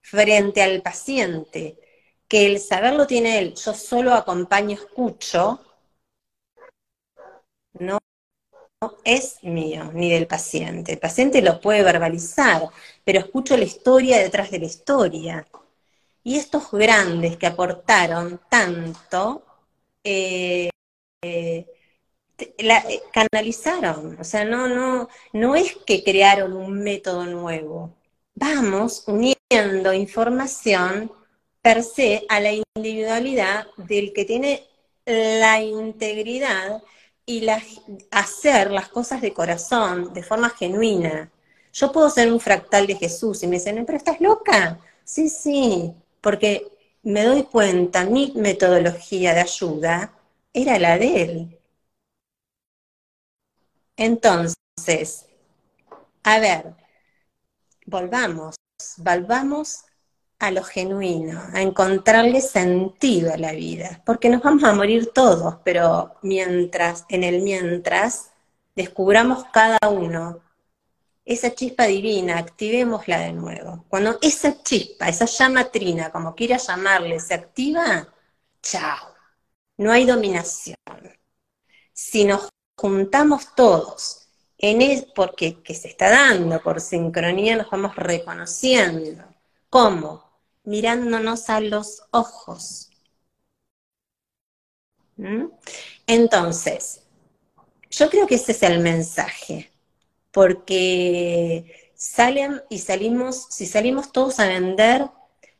[0.00, 1.78] frente al paciente,
[2.28, 5.60] que el saber lo tiene él, yo solo acompaño, escucho,
[7.78, 7.98] no
[9.04, 10.92] es mío ni del paciente.
[10.92, 12.68] El paciente lo puede verbalizar,
[13.06, 15.46] pero escucho la historia detrás de la historia.
[16.24, 19.44] Y estos grandes que aportaron tanto,
[20.02, 20.70] eh,
[21.22, 21.66] eh,
[22.58, 27.94] la, eh, canalizaron, o sea, no, no, no es que crearon un método nuevo.
[28.34, 31.12] Vamos uniendo información
[31.62, 34.66] per se a la individualidad del que tiene
[35.06, 36.82] la integridad
[37.24, 37.46] y
[38.10, 41.30] hacer las cosas de corazón, de forma genuina.
[41.76, 44.78] Yo puedo ser un fractal de Jesús y me dicen, pero estás loca.
[45.04, 46.66] Sí, sí, porque
[47.02, 50.12] me doy cuenta, mi metodología de ayuda
[50.54, 51.58] era la de él.
[53.98, 55.26] Entonces,
[56.22, 56.74] a ver,
[57.84, 58.56] volvamos,
[58.96, 59.84] volvamos
[60.38, 65.56] a lo genuino, a encontrarle sentido a la vida, porque nos vamos a morir todos,
[65.62, 68.30] pero mientras, en el mientras,
[68.74, 70.45] descubramos cada uno
[71.26, 73.84] esa chispa divina, activémosla de nuevo.
[73.88, 78.08] Cuando esa chispa, esa llama trina, como quiera llamarle, se activa,
[78.62, 79.14] chao,
[79.78, 80.76] no hay dominación.
[81.92, 87.96] Si nos juntamos todos en es porque que se está dando por sincronía, nos vamos
[87.96, 89.24] reconociendo.
[89.68, 90.24] ¿Cómo?
[90.64, 92.90] Mirándonos a los ojos.
[95.16, 95.46] ¿Mm?
[96.06, 97.02] Entonces,
[97.90, 99.72] yo creo que ese es el mensaje,
[100.36, 105.06] porque salen y salimos, si salimos todos a vender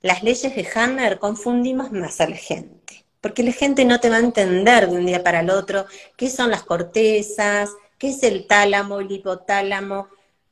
[0.03, 4.17] las leyes de Hammer, confundimos más a la gente porque la gente no te va
[4.17, 8.47] a entender de un día para el otro qué son las cortezas, qué es el
[8.47, 10.09] tálamo, el hipotálamo,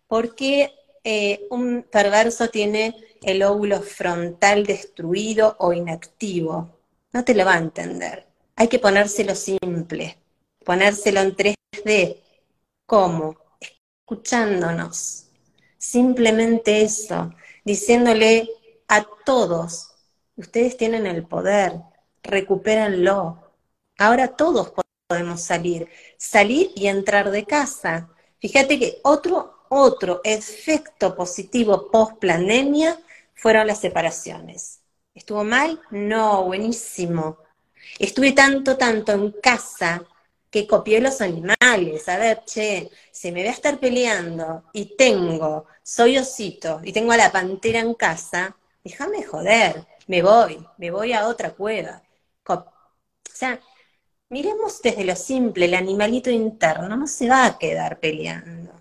[0.09, 0.73] por qué
[1.05, 6.71] eh, un perverso tiene el óvulo frontal destruido o inactivo.
[7.13, 8.27] No te lo va a entender.
[8.57, 10.17] Hay que ponérselo simple,
[10.65, 12.17] ponérselo en 3D.
[12.87, 13.44] ¿Cómo?
[14.15, 15.25] Escuchándonos.
[15.77, 17.33] Simplemente eso,
[17.65, 18.49] diciéndole
[18.87, 19.91] a todos,
[20.37, 21.73] ustedes tienen el poder,
[22.23, 23.43] recupérenlo.
[23.99, 24.73] Ahora todos
[25.09, 28.09] podemos salir, salir y entrar de casa.
[28.39, 32.97] Fíjate que otro, otro efecto positivo post pandemia
[33.35, 34.79] fueron las separaciones.
[35.13, 35.81] ¿Estuvo mal?
[35.91, 37.39] No, buenísimo.
[37.99, 40.07] Estuve tanto, tanto en casa
[40.55, 42.09] que copié los animales.
[42.09, 47.11] A ver, che, si me voy a estar peleando y tengo, soy osito y tengo
[47.13, 52.03] a la pantera en casa, déjame joder, me voy, me voy a otra cueva.
[52.47, 53.61] O sea,
[54.31, 58.73] miremos desde lo simple, el animalito interno no se va a quedar peleando.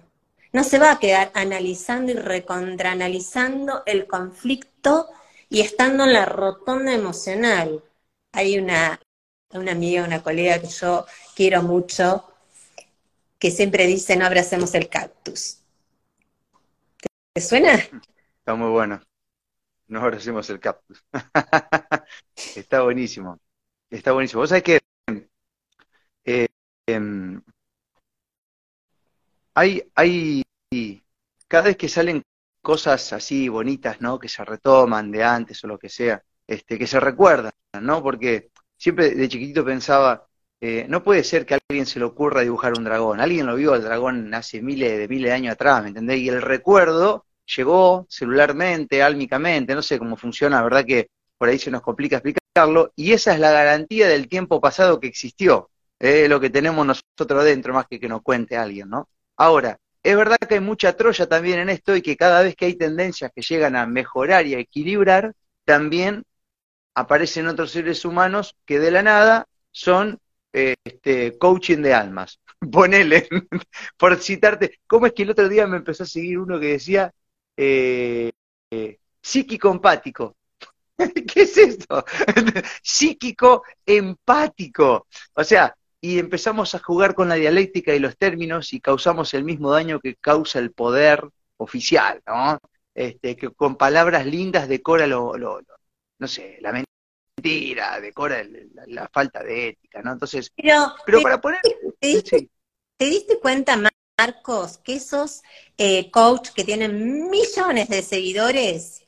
[0.54, 5.10] no se va a quedar analizando y recontraanalizando el conflicto
[5.50, 7.84] y estando en la rotonda emocional.
[8.34, 9.00] Hay una,
[9.60, 12.28] una amiga, una colega que yo quiero mucho,
[13.40, 15.60] que siempre dice no abracemos el cactus.
[17.34, 17.74] ¿Te suena?
[17.74, 19.02] Está muy bueno.
[19.88, 21.04] No abracemos el cactus.
[22.56, 23.40] Está buenísimo.
[23.90, 24.42] Está buenísimo.
[24.42, 24.80] Vos sabés que
[26.26, 26.48] eh,
[26.88, 27.42] em,
[29.54, 30.44] hay, hay,
[31.48, 32.24] cada vez que salen
[32.62, 34.18] cosas así bonitas, ¿no?
[34.20, 38.02] Que se retoman de antes o lo que sea, este, que se recuerdan, ¿no?
[38.02, 38.52] Porque
[38.84, 40.28] siempre de chiquitito pensaba,
[40.60, 43.22] eh, no puede ser que a alguien se le ocurra dibujar un dragón.
[43.22, 46.20] Alguien lo vio al dragón hace miles de miles de años atrás, ¿me entendés?
[46.20, 51.58] Y el recuerdo llegó celularmente, álmicamente, no sé cómo funciona, la verdad que por ahí
[51.60, 56.28] se nos complica explicarlo, y esa es la garantía del tiempo pasado que existió, es
[56.28, 59.08] lo que tenemos nosotros dentro, más que que nos cuente alguien, ¿no?
[59.38, 62.66] Ahora, es verdad que hay mucha troya también en esto y que cada vez que
[62.66, 66.26] hay tendencias que llegan a mejorar y a equilibrar, también
[66.96, 70.20] aparecen otros seres humanos que de la nada son
[70.52, 72.40] este, coaching de almas.
[72.72, 73.28] Ponele,
[73.98, 77.12] por citarte, ¿cómo es que el otro día me empezó a seguir uno que decía
[77.58, 78.32] eh,
[78.72, 80.36] eh, psíquico empático?
[80.98, 82.06] ¿Qué es esto?
[82.82, 85.08] psíquico empático.
[85.34, 89.44] O sea, y empezamos a jugar con la dialéctica y los términos y causamos el
[89.44, 91.26] mismo daño que causa el poder
[91.58, 92.60] oficial, ¿no?
[92.94, 95.34] Este, que con palabras lindas decora lo,
[96.20, 98.44] no sé, la mentira, decora
[98.88, 100.14] la, falta de ética, ¿no?
[100.14, 101.60] Entonces, pero, para poner...
[102.00, 103.80] ¿te diste, cuenta,
[104.18, 105.42] Marcos, que esos
[105.78, 109.04] eh, coach que tienen millones de seguidores,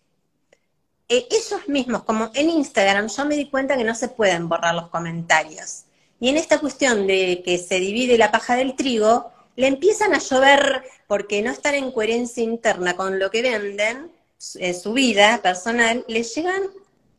[1.08, 4.74] eh, ellos mismos, como en Instagram, yo me di cuenta que no se pueden borrar
[4.76, 5.86] los comentarios.
[6.20, 10.20] Y en esta cuestión de que se divide la paja del trigo, le empiezan a
[10.20, 14.12] llover porque no están en coherencia interna con lo que venden,
[14.56, 16.63] en su vida personal, les llegan,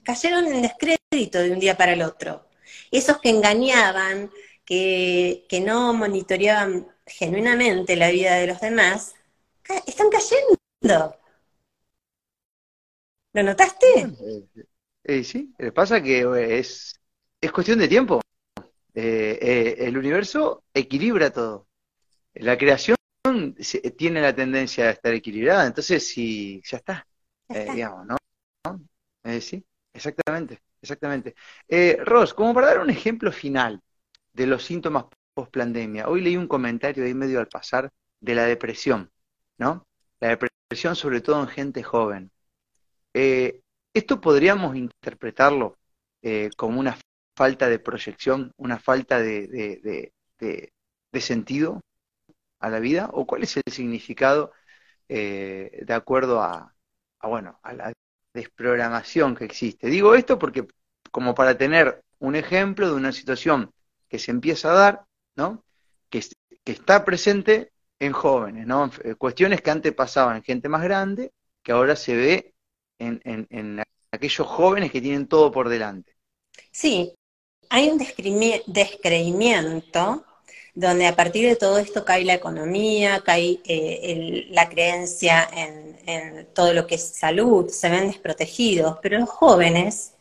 [0.07, 2.47] cayeron en descrédito de un día para el otro.
[2.92, 4.31] Esos que engañaban,
[4.64, 9.16] que, que no monitoreaban genuinamente la vida de los demás,
[9.85, 11.16] están cayendo.
[13.33, 13.87] ¿Lo notaste?
[13.99, 14.66] Eh,
[15.05, 17.01] eh, sí, pasa que es,
[17.40, 18.21] es cuestión de tiempo.
[18.95, 21.66] Eh, eh, el universo equilibra todo.
[22.35, 22.97] La creación
[23.97, 27.07] tiene la tendencia a estar equilibrada, entonces si ya está,
[27.49, 28.16] eh, digamos, ¿no?
[29.40, 29.64] sí,
[29.96, 31.35] exactamente, exactamente.
[32.04, 33.80] Ross, como para dar un ejemplo final
[34.32, 38.44] de los síntomas post pandemia, hoy leí un comentario ahí medio al pasar de la
[38.44, 39.11] depresión,
[39.59, 39.87] ¿no?
[40.20, 42.30] La depresión sobre todo en gente joven.
[43.94, 45.76] esto podríamos interpretarlo
[46.56, 46.96] como una
[47.37, 50.12] falta de proyección, una falta de,
[51.20, 51.82] sentido
[52.61, 53.11] a la vida?
[53.12, 54.52] ¿O cuál es el significado
[55.09, 56.74] eh, de acuerdo a,
[57.22, 57.92] bueno, a la
[58.37, 59.88] desprogramación que existe?
[59.88, 60.66] Digo esto porque
[61.11, 63.72] como para tener un ejemplo de una situación
[64.09, 65.64] que se empieza a dar, ¿no?
[66.09, 66.22] Que,
[66.64, 68.90] está presente en jóvenes, ¿no?
[69.05, 72.55] Eh, cuestiones que antes pasaban en gente más grande, que ahora se ve
[72.99, 76.16] en, en aquellos jóvenes que tienen todo por delante.
[76.70, 77.14] Sí,
[77.70, 80.25] hay un descreimiento
[80.77, 86.73] donde a partir de todo esto cae la economía, cae eh, la creencia en, todo
[86.73, 90.12] lo que es salud, se ven desprotegidos, pero los jóvenes,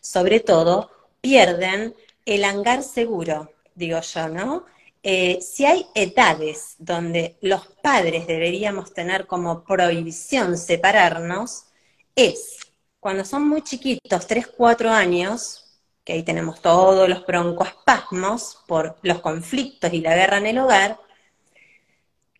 [0.00, 1.94] sobre todo, pierden
[2.26, 4.66] el hangar seguro, digo yo, ¿no?
[5.02, 11.66] Eh, si hay edades donde los padres deberíamos tener como prohibición separarnos,
[12.14, 12.58] es
[13.00, 15.63] cuando son muy chiquitos, 3, 4 años,
[16.04, 20.98] que ahí tenemos todos los broncoespasmos por los conflictos y la guerra en el hogar,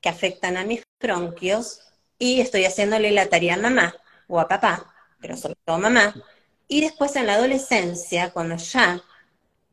[0.01, 1.81] que afectan a mis bronquios,
[2.19, 3.95] y estoy haciéndole la tarea a mamá
[4.29, 6.15] o a papá, pero sobre todo mamá,
[6.69, 9.03] y después en la adolescencia, cuando ya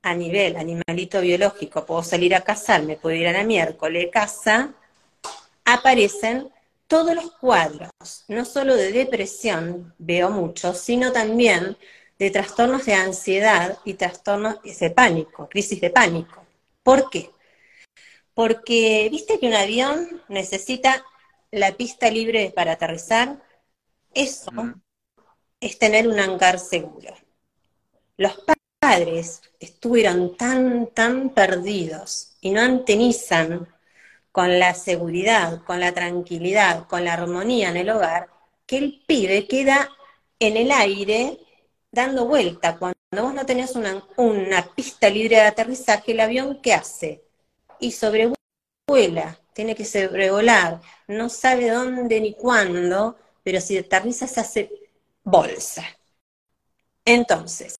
[0.01, 4.73] a nivel animalito biológico puedo salir a cazar, me puedo ir a la miércoles casa,
[5.65, 6.49] aparecen
[6.88, 7.89] todos los cuadros,
[8.27, 11.77] no solo de depresión, veo mucho, sino también
[12.22, 16.46] de trastornos de ansiedad y trastornos de pánico, crisis de pánico.
[16.84, 17.32] ¿Por qué?
[18.36, 21.04] Porque viste que un avión necesita
[21.50, 23.42] la pista libre para aterrizar.
[24.13, 24.52] Eso
[25.60, 27.12] es tener un hangar seguro.
[28.17, 28.40] Los
[28.80, 33.67] padres estuvieron tan, tan perdidos y no antenizan
[34.32, 38.30] con la seguridad, con la tranquilidad, con la armonía en el hogar,
[38.67, 39.90] que el pibe queda
[40.38, 41.40] en el aire
[41.92, 42.77] dando vuelta.
[42.77, 47.23] Cuando vos no tenés una, una pista libre de aterrizaje, el avión, ¿qué hace?
[47.79, 48.37] Y sobrevuela
[49.54, 54.71] tiene que sobrevolar, no sabe dónde ni cuándo, pero si aterriza se hace
[55.23, 55.85] bolsa.
[57.06, 57.75] Entonces,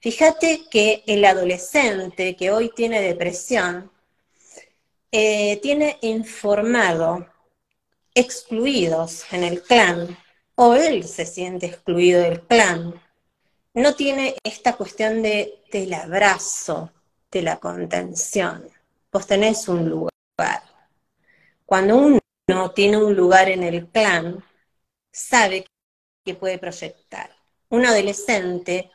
[0.00, 3.90] fíjate que el adolescente que hoy tiene depresión,
[5.10, 7.26] eh, tiene informado
[8.14, 10.18] excluidos en el clan,
[10.54, 13.00] o él se siente excluido del clan,
[13.78, 16.92] no tiene esta cuestión de, del abrazo,
[17.30, 18.68] de la contención.
[19.12, 20.62] Vos tenés un lugar.
[21.64, 24.44] Cuando uno tiene un lugar en el clan,
[25.12, 25.66] sabe
[26.24, 27.30] que puede proyectar.
[27.70, 28.90] Un adolescente,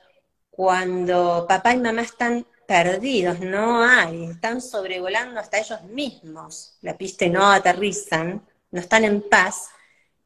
[0.50, 7.26] cuando papá y mamá están perdidos, no hay, están sobrevolando hasta ellos mismos, la pista
[7.26, 9.70] y no aterrizan, no están en paz,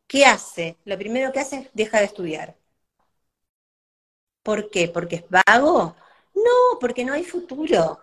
[0.08, 0.78] ¿qué hace?
[0.86, 2.55] Lo primero que hace es deja de estudiar.
[4.47, 4.87] ¿Por qué?
[4.87, 5.93] ¿Porque es vago?
[6.33, 7.99] No, porque no hay futuro.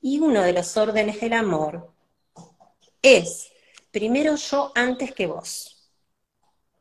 [0.00, 1.92] Y uno de los órdenes del amor
[3.00, 3.52] es,
[3.92, 5.92] primero yo antes que vos.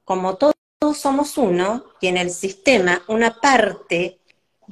[0.03, 0.55] Como todos
[0.95, 4.21] somos uno, y en el sistema una parte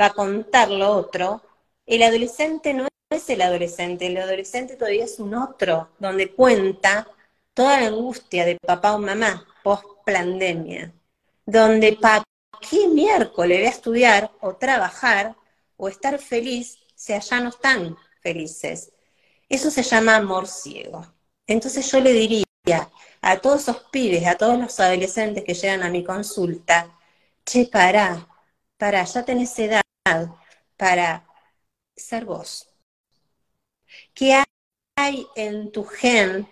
[0.02, 1.44] va a contar lo otro,
[1.86, 7.08] el adolescente no es el adolescente, el adolescente todavía es un otro, donde cuenta
[7.54, 10.92] toda la angustia de papá o mamá post pandemia,
[11.46, 12.24] donde para
[12.60, 15.36] qué miércoles voy a estudiar o trabajar
[15.76, 18.92] o estar feliz si allá no están felices.
[19.50, 21.06] Eso se llama amor ciego.
[21.48, 22.46] Entonces yo le diría
[23.22, 26.98] a todos esos pibes, a todos los adolescentes que llegan a mi consulta,
[27.46, 28.28] che, pará,
[28.78, 29.82] pará, ya tenés edad
[30.78, 31.26] para
[31.96, 32.70] ser vos.
[34.14, 34.44] ¿Qué
[34.96, 36.48] hay en tu gen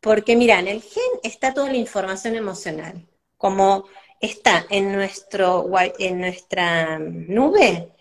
[0.00, 3.84] porque mira, en el gen está toda la información emocional, como
[4.20, 5.68] está en, nuestro,
[5.98, 7.92] en nuestra nube,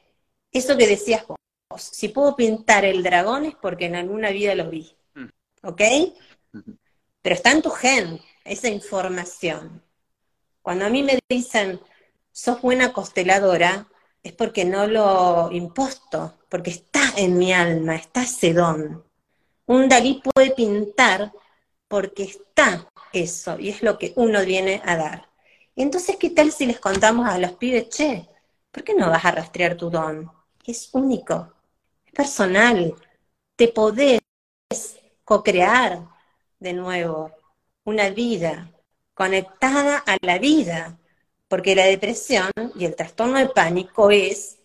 [0.52, 1.38] eso que decías vos.
[1.78, 4.96] Si puedo pintar el dragón es porque en alguna vida lo vi.
[5.14, 5.28] Mm.
[5.64, 5.82] ¿Ok?
[7.22, 9.84] Pero está en tu gen, esa información.
[10.62, 11.80] Cuando a mí me dicen,
[12.32, 13.88] sos buena consteladora,
[14.24, 19.06] es porque no lo imposto, porque está en mi alma, está ese don.
[19.66, 21.32] Un Dalí puede pintar
[21.88, 25.29] porque está eso y es lo que uno viene a dar.
[25.84, 28.28] Entonces, ¿qué tal si les contamos a los pibes, che,
[28.72, 30.32] ¿por qué no vas a rastrear tu don?
[30.66, 31.54] Es único,
[32.06, 32.94] es personal,
[33.56, 34.20] te podés
[35.24, 36.00] co-crear
[36.60, 37.32] de nuevo
[37.86, 38.70] una vida
[39.14, 40.98] conectada a la vida,
[41.48, 44.60] porque la depresión y el trastorno de pánico es,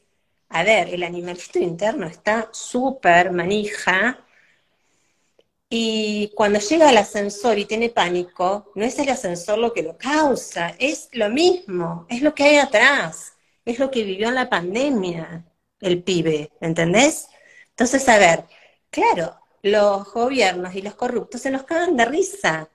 [0.48, 4.23] a ver, el animalito interno está súper manija,
[5.68, 9.96] y cuando llega al ascensor y tiene pánico, no es el ascensor lo que lo
[9.98, 13.34] causa, es lo mismo, es lo que hay atrás,
[13.64, 15.44] es lo que vivió en la pandemia
[15.80, 17.28] el pibe, ¿entendés?
[17.70, 18.44] Entonces, a ver,
[18.90, 22.68] claro, los gobiernos y los corruptos se nos cagan de risa.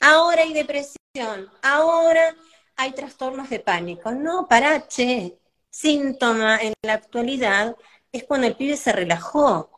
[0.00, 2.34] Ahora hay depresión, ahora
[2.76, 4.12] hay trastornos de pánico.
[4.12, 5.38] No, parache.
[5.70, 7.76] Síntoma en la actualidad
[8.12, 9.70] es cuando el pibe se relajó.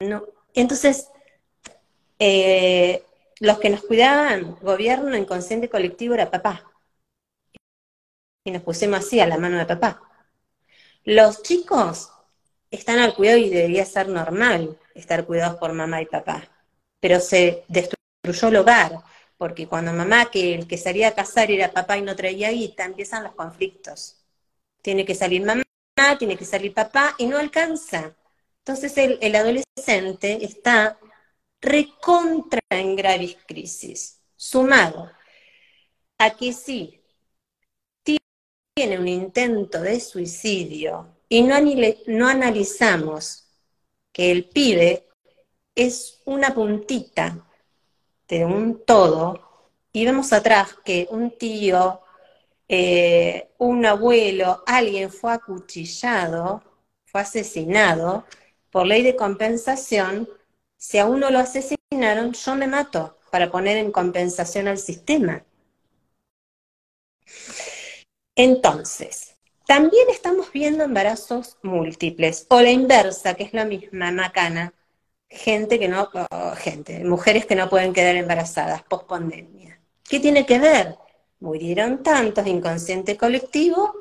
[0.00, 1.08] No, entonces,
[2.18, 3.04] eh,
[3.40, 6.70] los que nos cuidaban, gobierno inconsciente colectivo, era papá.
[8.44, 10.02] Y nos pusimos así a la mano de papá.
[11.04, 12.10] Los chicos
[12.70, 16.48] están al cuidado y debería ser normal estar cuidados por mamá y papá.
[17.00, 18.92] Pero se destruyó el hogar,
[19.38, 22.84] porque cuando mamá, que el que salía a casar era papá y no traía guita,
[22.84, 24.18] empiezan los conflictos.
[24.82, 25.62] Tiene que salir mamá,
[26.18, 28.14] tiene que salir papá y no alcanza.
[28.64, 30.98] Entonces el, adolescente está
[31.60, 35.10] recontra en gravis crisis, sumado
[36.18, 37.02] a que sí
[38.74, 41.56] tiene un intento de suicidio y no,
[42.06, 43.50] no analizamos
[44.12, 45.08] que el pibe
[45.74, 47.46] es una puntita
[48.28, 49.50] de un todo
[49.92, 52.00] y vemos atrás que un tío,
[52.68, 56.62] eh, un abuelo, alguien fue acuchillado,
[57.04, 58.24] fue asesinado,
[58.70, 60.28] por ley de compensación,
[60.76, 65.44] si a uno lo asesinaron, yo me mato para poner en compensación al sistema.
[68.34, 74.72] Entonces, también estamos viendo embarazos múltiples, o la inversa, que es la misma, macana,
[75.28, 76.08] gente que no,
[76.56, 79.80] gente, mujeres que no pueden quedar embarazadas post pandemia.
[80.08, 80.96] ¿Qué tiene que ver?
[81.40, 83.94] Murieron tantos inconsciente colectivo,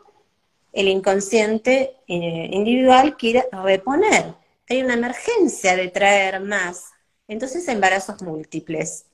[0.74, 4.39] el inconsciente eh, individual quiere reponer
[4.70, 6.86] hay una emergencia de traer más.
[7.28, 9.06] Entonces, embarazos múltiples.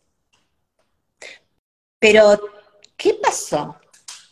[2.00, 2.40] Pero,
[2.98, 3.78] ¿qué pasó?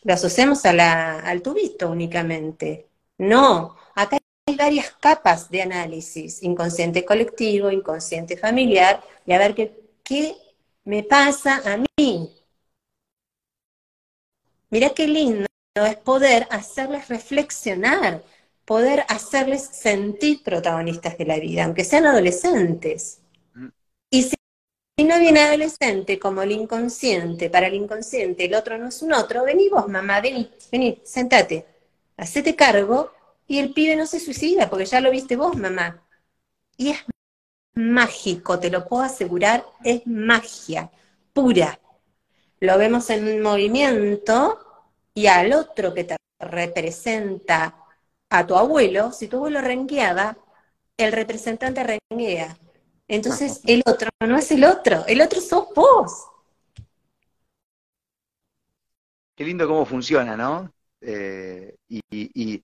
[0.04, 2.90] Lo asociamos al tubito únicamente.
[3.18, 4.18] No, acá
[4.58, 10.36] varias capas de análisis, inconsciente colectivo, inconsciente familiar, y a ver qué, qué
[10.84, 12.32] me pasa a mí.
[14.70, 15.46] Mira qué lindo
[15.76, 18.24] es poder hacerles reflexionar,
[18.66, 23.20] poder hacerles sentir protagonistas de la vida, aunque sean adolescentes.
[23.54, 23.68] Mm.
[24.10, 24.36] Y si,
[25.04, 29.44] no viene adolescente como el inconsciente, para el inconsciente el otro no es un otro,
[29.44, 31.66] vení vos, mamá, vení, vení, sentate,
[32.16, 33.12] hacete cargo
[33.48, 36.02] y el pibe no se suicida, porque ya lo viste vos, mamá.
[36.78, 37.00] Y es
[37.76, 40.92] mágico, te lo puedo asegurar, es magia
[41.34, 41.80] pura.
[42.60, 44.60] Lo vemos en movimiento
[45.14, 47.83] y al otro que te representa
[48.34, 50.36] a tu abuelo, si tu abuelo rengueaba,
[50.98, 52.58] el representante renguea.
[53.08, 56.30] Entonces el otro no es el otro, el otro sos vos.
[59.36, 60.74] Qué lindo cómo funciona, ¿no?
[61.00, 62.64] Eh, y,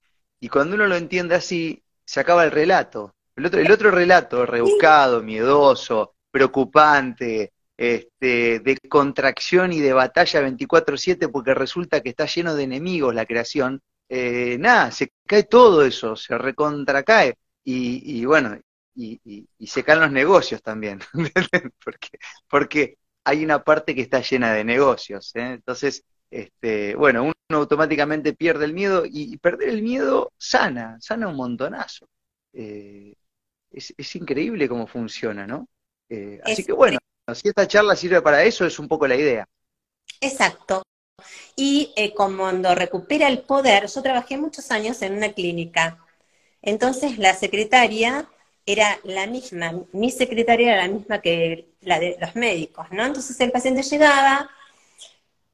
[0.49, 3.13] cuando uno lo entiende así, se acaba el relato.
[3.35, 11.29] El otro, el otro relato, rebuscado, miedoso, preocupante, este, de contracción y de batalla 24/7
[11.29, 16.15] porque resulta que está lleno de enemigos la creación, eh, nada, se cae todo eso,
[16.15, 17.35] se recontracae.
[17.63, 18.59] Y, y bueno,
[18.95, 20.99] y, se caen los negocios también,
[21.83, 22.09] porque,
[22.49, 25.31] porque hay una parte que está llena de negocios.
[25.35, 25.53] ¿eh?
[25.53, 31.35] Entonces, este, bueno, uno automáticamente pierde el miedo y, perder el miedo sana, sana un
[31.35, 32.07] montonazo.
[32.53, 33.13] Eh,
[33.71, 35.67] es, es, increíble cómo funciona, ¿no?
[36.43, 36.97] así que bueno,
[37.35, 39.47] si esta charla sirve para eso, es un poco la idea.
[40.19, 40.81] Exacto.
[41.55, 45.97] Y eh, cuando recupera el poder, yo trabajé muchos años en una clínica.
[46.61, 48.29] Entonces la secretaria
[48.65, 53.05] era la misma, mi secretaria era la misma que la de los médicos, ¿no?
[53.05, 54.49] Entonces el paciente llegaba,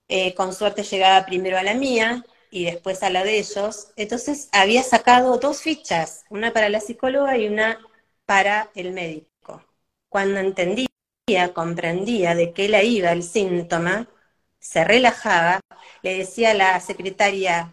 [0.07, 3.89] eh, con suerte llegaba primero a la mía y después a la de ellos.
[3.95, 7.79] Entonces había sacado dos fichas, una para la psicóloga y una
[8.25, 9.63] para el médico.
[10.09, 10.87] Cuando entendí
[11.53, 14.07] comprendía de qué le iba el síntoma,
[14.65, 15.61] se relajaba,
[16.01, 17.71] le decía a la secretaria,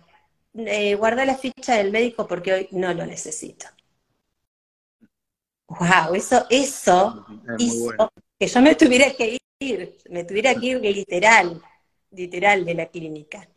[0.54, 3.66] eh, guarda la ficha del médico porque hoy no lo necesito.
[5.68, 7.26] Wow, eso, eso
[7.58, 11.62] hizo que yo me tuviera que ir, me tuviera que ir literal,
[12.10, 13.48] literal de la clínica.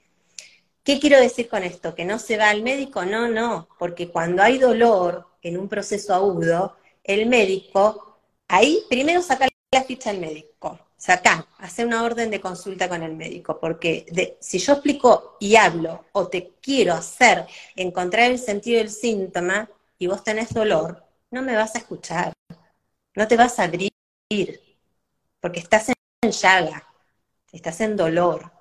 [0.81, 1.93] ¿Qué quiero decir con esto?
[1.93, 3.03] ¿Que no se va al médico?
[3.03, 8.17] No, no, porque cuando hay dolor en un proceso agudo, el médico
[8.47, 10.79] ahí primero saca la ficha al médico.
[11.05, 14.07] Saca, hace una orden de consulta con el médico, porque
[14.39, 17.45] si yo explico y hablo o te quiero hacer
[17.75, 22.33] encontrar el sentido del síntoma y vos tenés dolor, no me vas a escuchar,
[23.13, 23.91] no te vas a abrir,
[25.39, 25.89] porque estás
[26.23, 26.89] en llaga,
[27.51, 28.51] estás en dolor.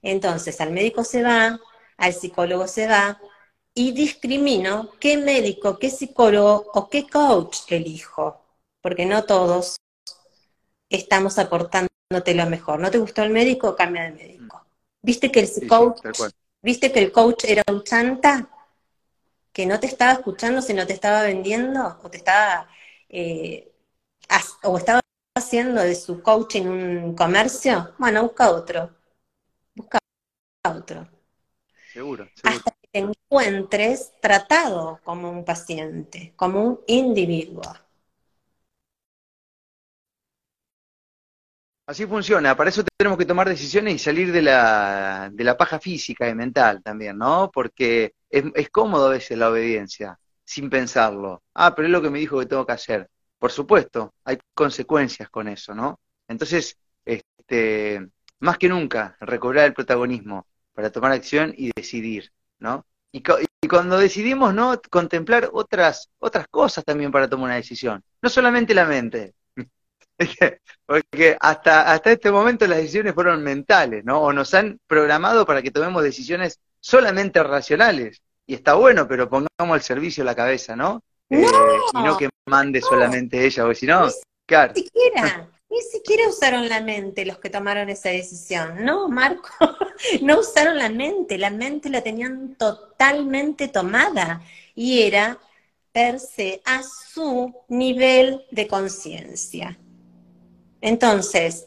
[0.00, 1.58] Entonces al médico se va,
[1.96, 3.20] al psicólogo se va,
[3.74, 8.44] y discrimino qué médico, qué psicólogo o qué coach elijo,
[8.80, 9.74] porque no todos
[10.88, 12.80] estamos aportándote lo mejor.
[12.80, 13.74] ¿No te gustó el médico?
[13.76, 14.64] Cambia de médico.
[15.02, 16.00] ¿Viste que el coach,
[16.62, 18.48] viste que el coach era un chanta?
[19.52, 22.68] Que no te estaba escuchando, sino te estaba vendiendo, o te estaba,
[23.08, 23.72] eh,
[24.62, 25.00] o estaba
[25.36, 27.94] haciendo de su coaching un comercio.
[27.98, 28.90] Bueno, busca otro.
[29.74, 29.98] Busca
[30.68, 31.08] otro.
[31.92, 32.56] Seguro, seguro.
[32.56, 37.62] Hasta que te encuentres tratado como un paciente, como un individuo.
[41.86, 45.78] Así funciona, para eso tenemos que tomar decisiones y salir de la, de la paja
[45.78, 47.50] física y mental también, ¿no?
[47.52, 51.42] Porque es, cómodo a veces la obediencia, sin pensarlo.
[51.52, 53.10] Ah, pero es lo que me dijo que tengo que hacer.
[53.38, 56.00] Por supuesto, hay consecuencias con eso, ¿no?
[56.26, 58.08] Entonces, este,
[58.40, 62.86] más que nunca, recobrar el protagonismo para tomar acción y decidir, ¿no?
[63.12, 63.22] Y,
[63.62, 64.80] y, cuando decidimos, ¿no?
[64.90, 68.02] Contemplar otras, otras cosas también para tomar una decisión.
[68.22, 69.34] No solamente la mente,
[70.86, 74.20] porque hasta, hasta este momento las decisiones fueron mentales, ¿no?
[74.20, 78.22] O nos han programado para que tomemos decisiones solamente racionales.
[78.46, 81.02] Y está bueno, pero pongamos el servicio la cabeza, ¿no?
[81.30, 81.46] Eh,
[81.94, 84.08] y no que mande solamente ella, o si no,
[84.46, 84.74] claro.
[84.76, 88.84] Ni siquiera, ni siquiera usaron la mente los que tomaron esa decisión.
[88.84, 89.48] No, Marco,
[90.22, 94.42] no usaron la mente, la mente la tenían totalmente tomada.
[94.74, 95.38] Y era
[95.92, 99.78] per se a su nivel de conciencia.
[100.84, 101.66] Entonces,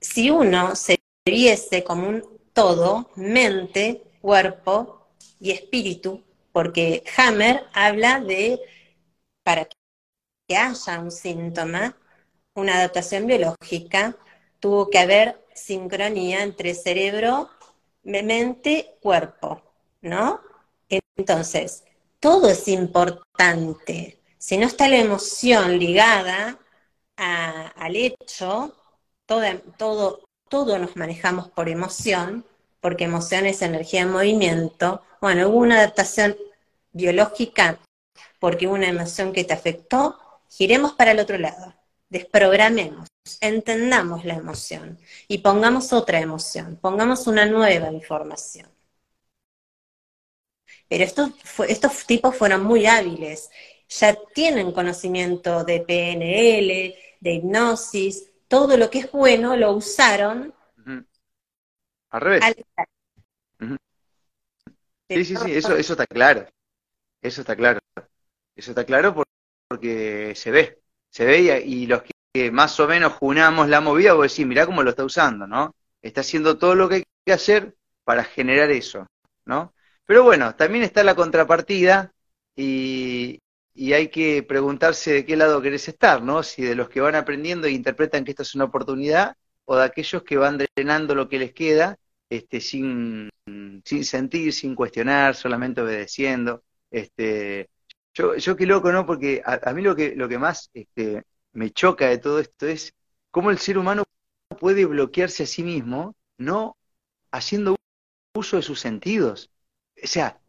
[0.00, 0.96] si uno se
[1.26, 8.58] viese como un todo, mente, cuerpo y espíritu, porque Hammer habla de,
[9.42, 11.98] para que haya un síntoma,
[12.54, 14.16] una adaptación biológica,
[14.58, 17.50] tuvo que haber sincronía entre cerebro,
[18.04, 19.60] mente, cuerpo,
[20.00, 20.40] ¿no?
[21.18, 21.84] Entonces,
[22.20, 24.18] todo es importante.
[24.38, 26.58] Si no está la emoción ligada
[27.16, 28.74] al hecho,
[29.26, 32.44] todo, todo, nos manejamos por emoción,
[32.80, 35.02] porque emoción es energía en movimiento.
[35.20, 36.36] Bueno, hubo una adaptación
[36.92, 37.78] biológica
[38.40, 40.18] porque hubo una emoción que te afectó,
[40.50, 41.74] giremos para el otro lado,
[42.08, 43.08] desprogramemos,
[43.40, 44.98] entendamos la emoción
[45.28, 48.68] y pongamos otra emoción, pongamos una nueva información.
[50.88, 51.30] Pero estos,
[51.68, 53.50] estos tipos fueron muy hábiles,
[53.88, 60.54] ya tienen conocimiento de PNL, de hipnosis, todo lo que es bueno lo usaron.
[62.10, 62.44] Al revés.
[65.08, 66.48] Sí, sí, sí, eso, eso está claro.
[67.22, 67.78] Eso está claro.
[68.54, 69.14] Eso está claro
[69.68, 70.80] porque se ve.
[71.10, 74.82] Se ve y, los que más o menos junamos la movida, vos decís, mirá cómo
[74.82, 75.74] lo está usando, ¿no?
[76.02, 77.74] Está haciendo todo lo que hay que hacer
[78.04, 79.06] para generar eso,
[79.44, 79.74] ¿no?
[80.04, 82.12] Pero bueno, también está la contrapartida
[82.54, 83.40] y,
[83.76, 86.42] y hay que preguntarse de qué lado querés estar, ¿no?
[86.42, 89.84] Si de los que van aprendiendo e interpretan que esta es una oportunidad o de
[89.84, 91.98] aquellos que van drenando lo que les queda
[92.30, 93.28] este, sin,
[93.84, 96.62] sin sentir, sin cuestionar, solamente obedeciendo.
[96.90, 97.68] Este,
[98.14, 99.04] yo, yo qué loco, ¿no?
[99.04, 102.94] Porque a, mí lo que, lo que más este, me choca de todo esto es
[103.30, 104.04] cómo el ser humano
[104.58, 106.76] puede bloquearse a sí mismo, no
[107.30, 107.76] haciendo
[108.34, 109.50] uso de sus sentidos.
[110.02, 110.40] O sea,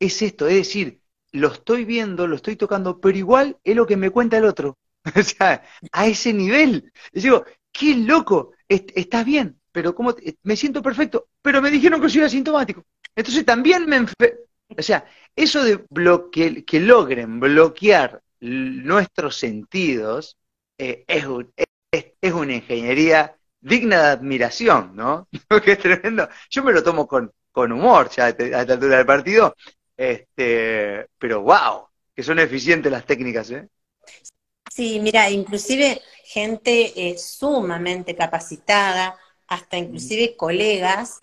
[0.00, 1.00] es esto, es decir,
[1.32, 4.78] lo estoy viendo, lo estoy tocando, pero igual es lo que me cuenta el otro.
[5.16, 5.62] o sea,
[5.92, 6.92] a ese nivel.
[7.12, 12.08] Y digo, qué loco, estás bien, pero ¿cómo me siento perfecto, pero me dijeron que
[12.08, 12.84] soy asintomático.
[13.14, 14.06] Entonces también me
[14.76, 15.04] O sea,
[15.34, 15.84] eso de
[16.66, 20.36] que logren bloquear nuestros sentidos
[20.78, 21.24] eh, es,
[22.20, 25.28] es, una ingeniería digna de admiración, ¿no?
[25.64, 26.28] que es tremendo.
[26.48, 29.54] Yo me lo tomo con, con humor ya a esta altura del partido,
[30.00, 31.86] este, pero wow,
[32.16, 33.68] que son eficientes las técnicas, ¿eh?
[34.70, 41.20] Sí, mira, inclusive gente eh, sumamente capacitada, hasta inclusive colegas,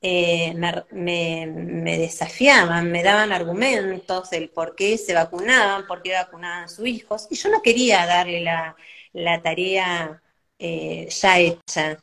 [0.00, 0.54] eh,
[0.92, 6.86] me, desafiaban, me daban argumentos del por qué se vacunaban, por qué vacunaban a sus
[6.86, 10.22] hijos, y yo no quería darle la, tarea
[10.58, 11.98] eh, ya hecha.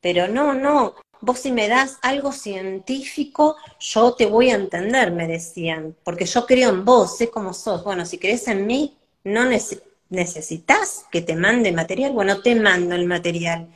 [0.00, 5.26] Pero no, no, vos si me das algo científico, yo te voy a entender, me
[5.26, 7.84] decían, porque yo creo en vos, sé cómo sos.
[7.84, 9.44] Bueno, si crees en mí, no
[10.08, 13.68] necesitas que te mande material, bueno, te mando el material.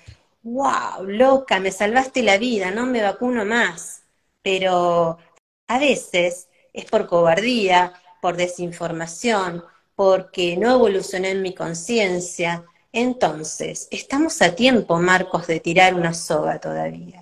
[0.42, 1.04] ¡Wow!
[1.06, 4.02] Loca, me salvaste la vida, no me vacuno más.
[4.42, 5.18] Pero
[5.68, 9.64] a veces es por cobardía, por desinformación,
[9.94, 12.64] porque no evolucioné en mi conciencia.
[12.92, 17.21] Entonces, estamos a tiempo, Marcos, de tirar una soga todavía.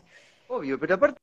[0.52, 1.20] Obvio, pero aparte,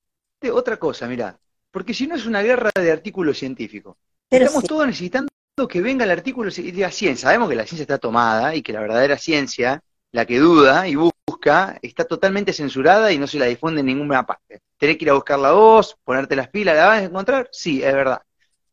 [0.53, 1.37] otra cosa, mira,
[1.69, 3.97] porque si no es una guerra de artículos científicos.
[4.29, 5.29] Estamos todos necesitando
[5.69, 7.27] que venga el artículo de la ciencia.
[7.27, 9.81] Sabemos que la ciencia está tomada y que la verdadera ciencia,
[10.13, 14.25] la que duda y busca, está totalmente censurada y no se la difunde en ninguna
[14.25, 14.61] parte.
[14.77, 17.49] Tenés que ir a buscar la voz, ponerte las pilas, ¿la vas a encontrar?
[17.51, 18.21] Sí, es verdad.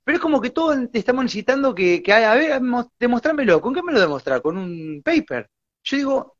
[0.05, 2.63] Pero es como que todos estamos necesitando que, que a ver,
[3.01, 3.61] demostrármelo.
[3.61, 4.41] ¿Con qué me lo demostrar?
[4.41, 5.51] Con un paper.
[5.83, 6.37] Yo digo,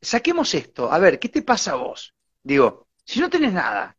[0.00, 2.14] saquemos esto, a ver, ¿qué te pasa a vos?
[2.44, 3.96] Digo, si no tenés nada,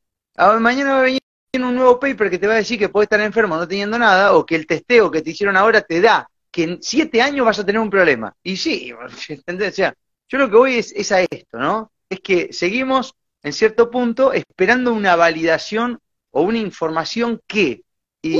[0.60, 1.22] mañana va a venir
[1.62, 4.34] un nuevo paper que te va a decir que podés estar enfermo no teniendo nada,
[4.34, 7.60] o que el testeo que te hicieron ahora te da que en siete años vas
[7.60, 8.36] a tener un problema.
[8.44, 8.94] Y sí,
[9.30, 9.74] ¿entendés?
[9.74, 9.94] O sea,
[10.30, 11.92] yo lo que voy es, a esto, ¿no?
[12.10, 16.00] Es que seguimos en cierto punto esperando una validación
[16.32, 17.84] o una información que,
[18.22, 18.40] y,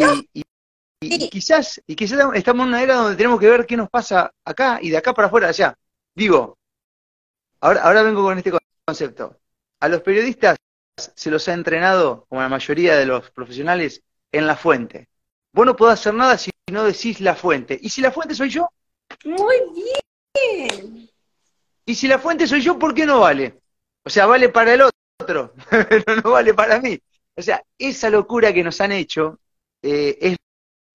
[1.30, 4.80] quizás, y quizás estamos en una era donde tenemos que ver qué nos pasa acá
[4.82, 5.76] y de acá para afuera allá.
[6.16, 6.58] Digo,
[7.60, 8.52] ahora, ahora vengo con este
[8.86, 9.38] concepto
[9.84, 10.56] a los periodistas
[10.96, 15.10] se los ha entrenado, como la mayoría de los profesionales, en la fuente.
[15.52, 17.78] Vos no podés hacer nada si no decís la fuente.
[17.82, 18.70] ¿Y si la fuente soy yo?
[19.26, 21.10] Muy bien.
[21.86, 23.60] ¿Y si la fuente soy yo, por qué no vale?
[24.06, 24.84] O sea, vale para el
[25.20, 26.98] otro, pero no vale para mí.
[27.36, 29.42] O sea, esa locura que nos han hecho
[29.82, 30.38] eh, es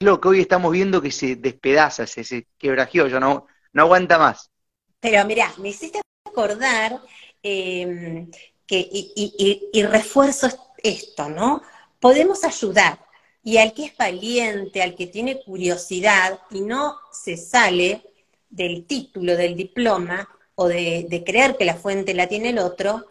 [0.01, 4.51] lo que hoy estamos viendo que se despedaza, se, se quebrajeó, no, no aguanta más.
[4.99, 7.03] Pero mira, me hiciste acordar
[7.43, 8.27] eh,
[8.69, 10.49] que, y, refuerzo
[10.83, 11.63] esto, ¿no?
[11.99, 13.01] Podemos ayudar.
[13.43, 18.03] Y al que es valiente, al que tiene curiosidad y no se sale
[18.51, 23.07] del título, del diploma, o de, creer que la fuente la tiene el otro,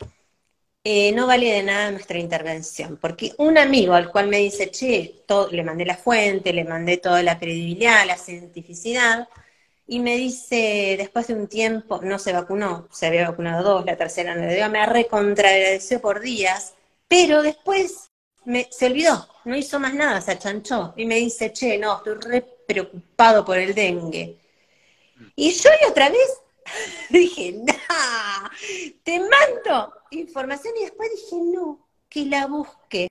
[0.83, 2.97] eh, no vale de nada nuestra intervención.
[3.01, 7.23] Porque un amigo al cual me dice, che, le mandé la fuente, le mandé toda
[7.23, 9.27] la credibilidad, la cientificidad,
[9.87, 13.95] y me dice, después de un tiempo, no se vacunó, se había vacunado dos, la
[13.95, 16.73] tercera no le dio, me recontragradeció por días,
[17.07, 18.11] pero después
[18.43, 20.93] me, se olvidó, no hizo más nada, se achanchó.
[20.97, 24.37] Y me dice, che, no, estoy re preocupado por el dengue.
[25.35, 26.41] Y yo y otra vez
[27.09, 27.73] dije, no,
[29.03, 33.07] te mando información y después dije, no, que la busque,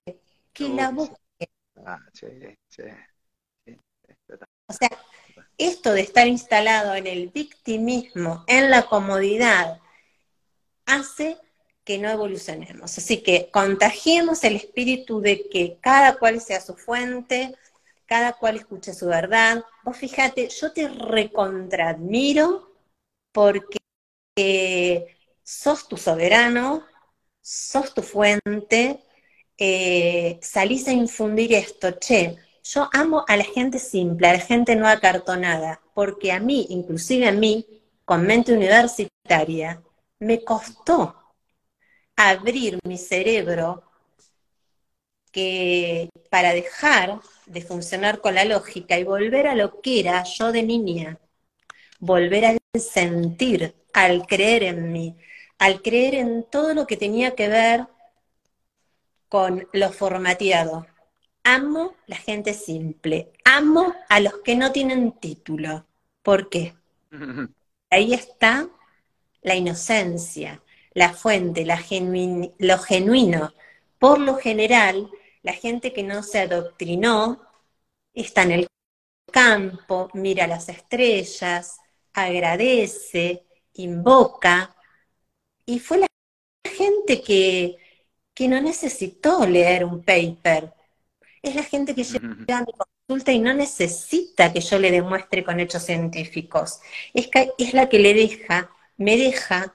[0.53, 1.17] que la busque.
[1.85, 2.27] Ah, sí,
[2.69, 2.83] sí.
[4.69, 4.91] O sea,
[5.59, 9.81] esto de estar instalado en el victimismo, en la comodidad,
[10.87, 11.39] hace
[11.85, 12.99] que no evolucionemos.
[12.99, 17.55] Así que contagiemos el espíritu de que cada cual sea su fuente,
[18.07, 19.65] cada cual escuche su verdad.
[19.85, 22.73] Vos fíjate, yo te recontradmiro
[23.33, 23.79] porque
[25.43, 26.85] sos tu soberano,
[27.41, 29.01] sos tu fuente,
[29.59, 32.37] eh, salís a infundir esto, che,
[32.73, 37.29] yo amo a la gente simple, a la gente no acartonada, porque a mí, inclusive
[37.29, 37.67] a mí,
[38.05, 39.83] con mente universitaria,
[40.19, 41.15] me costó
[42.17, 43.85] abrir mi cerebro
[45.33, 50.51] que para dejar de funcionar con la lógica y volver a lo que era yo
[50.53, 51.19] de niña,
[52.01, 55.17] volver al sentir, al creer en mí,
[55.59, 57.87] al creer en todo lo que tenía que ver
[59.29, 60.87] con lo formateado,
[61.47, 65.87] amo la gente simple, amo a los que no tienen título.
[66.23, 66.75] ¿Por qué?
[67.89, 68.69] Ahí está
[69.43, 70.61] la inocencia,
[70.93, 73.55] la fuente, lo genuino.
[74.01, 75.09] Por lo general,
[75.43, 77.41] la gente que no se adoctrinó
[78.13, 78.67] está en el
[79.33, 81.79] campo, mira las estrellas,
[82.13, 83.45] agradece,
[83.75, 84.75] invoca,
[85.65, 86.07] y fue la
[86.65, 87.77] gente que,
[88.35, 90.76] que no necesitó leer un paper,
[91.43, 95.45] es la gente que llega a mi consulta y no necesita que yo le demuestre
[95.45, 96.81] con hechos científicos.
[97.15, 97.29] Es,
[97.59, 99.75] es la que le deja, me deja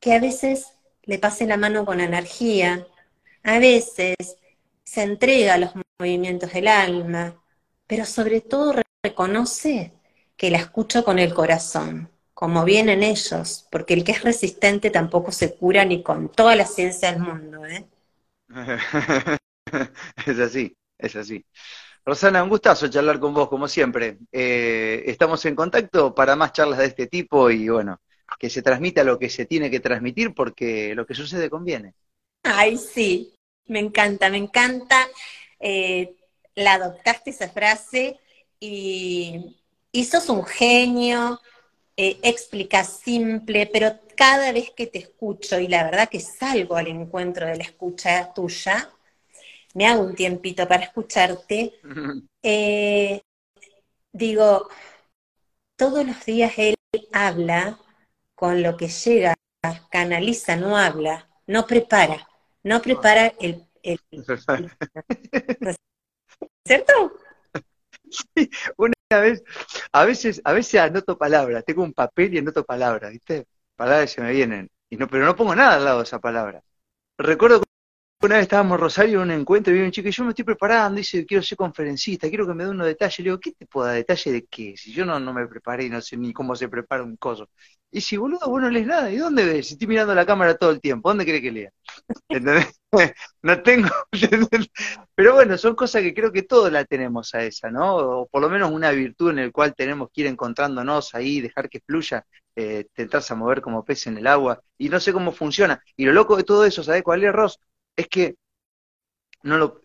[0.00, 2.86] que a veces le pase la mano con energía,
[3.42, 4.16] a veces
[4.84, 7.42] se entrega a los movimientos del alma,
[7.86, 9.92] pero sobre todo reconoce
[10.36, 15.32] que la escucho con el corazón, como vienen ellos, porque el que es resistente tampoco
[15.32, 17.66] se cura ni con toda la ciencia del mundo.
[17.66, 17.84] ¿eh?
[20.26, 20.76] es así.
[20.98, 21.44] Es así.
[22.04, 24.18] Rosana, un gustazo charlar con vos, como siempre.
[24.32, 28.00] Eh, estamos en contacto para más charlas de este tipo y bueno,
[28.38, 31.94] que se transmita lo que se tiene que transmitir porque lo que sucede conviene.
[32.42, 33.34] Ay, sí,
[33.66, 35.06] me encanta, me encanta.
[35.60, 36.16] Eh,
[36.54, 38.18] la adoptaste esa frase
[38.58, 39.54] y,
[40.10, 41.40] sos un genio,
[41.96, 46.88] eh, explicas simple, pero cada vez que te escucho, y la verdad que salgo al
[46.88, 48.90] encuentro de la escucha tuya,
[49.74, 51.74] me hago un tiempito para escucharte,
[52.42, 53.22] eh,
[54.12, 54.68] digo,
[55.76, 56.74] todos los días él
[57.12, 57.78] habla
[58.34, 59.34] con lo que llega,
[59.90, 62.28] canaliza, no habla, no prepara,
[62.62, 63.64] no prepara el...
[66.64, 66.92] ¿Cierto?
[68.10, 69.42] Sí, una vez,
[69.92, 73.46] a veces, a veces anoto palabras, tengo un papel y anoto palabras, ¿viste?
[73.76, 76.62] Palabras se me vienen, y no, pero no pongo nada al lado de esa palabra.
[77.18, 77.62] Recuerdo
[78.20, 80.44] una vez estábamos Rosario en un encuentro y viene un chico y yo me estoy
[80.44, 83.18] preparando, dice, quiero ser conferencista, quiero que me dé unos detalles.
[83.20, 84.76] Le digo, ¿qué te puedo dar detalle de qué?
[84.76, 87.48] Si yo no, no me preparé y no sé ni cómo se prepara un coso.
[87.90, 89.68] Y si, boludo, vos no lees nada, ¿y dónde ves?
[89.68, 91.70] Si estoy mirando la cámara todo el tiempo, ¿dónde crees que lea?
[92.28, 92.80] ¿Entendés?
[93.42, 93.88] no tengo...
[95.14, 97.96] Pero bueno, son cosas que creo que todos la tenemos a esa, ¿no?
[97.96, 101.68] O por lo menos una virtud en la cual tenemos que ir encontrándonos ahí, dejar
[101.68, 102.24] que fluya,
[102.56, 102.86] eh,
[103.30, 104.60] a mover como pez en el agua.
[104.76, 105.82] Y no sé cómo funciona.
[105.96, 107.60] Y lo loco de todo eso, ¿sabes cuál es, Ross?
[107.98, 108.36] Es que
[109.42, 109.80] no lo,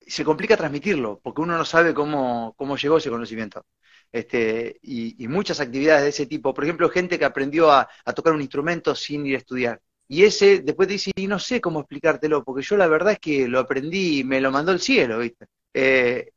[0.00, 3.64] se complica transmitirlo, porque uno no sabe cómo, cómo llegó ese conocimiento.
[4.12, 6.54] Este, y, muchas actividades de ese tipo.
[6.54, 9.80] Por ejemplo, gente que aprendió a, tocar un instrumento sin ir a estudiar.
[10.08, 13.18] Y ese después te dice, y no sé cómo explicártelo, porque yo la verdad es
[13.20, 15.46] que lo aprendí y me lo mandó el cielo, ¿viste?
[15.72, 16.30] Eh,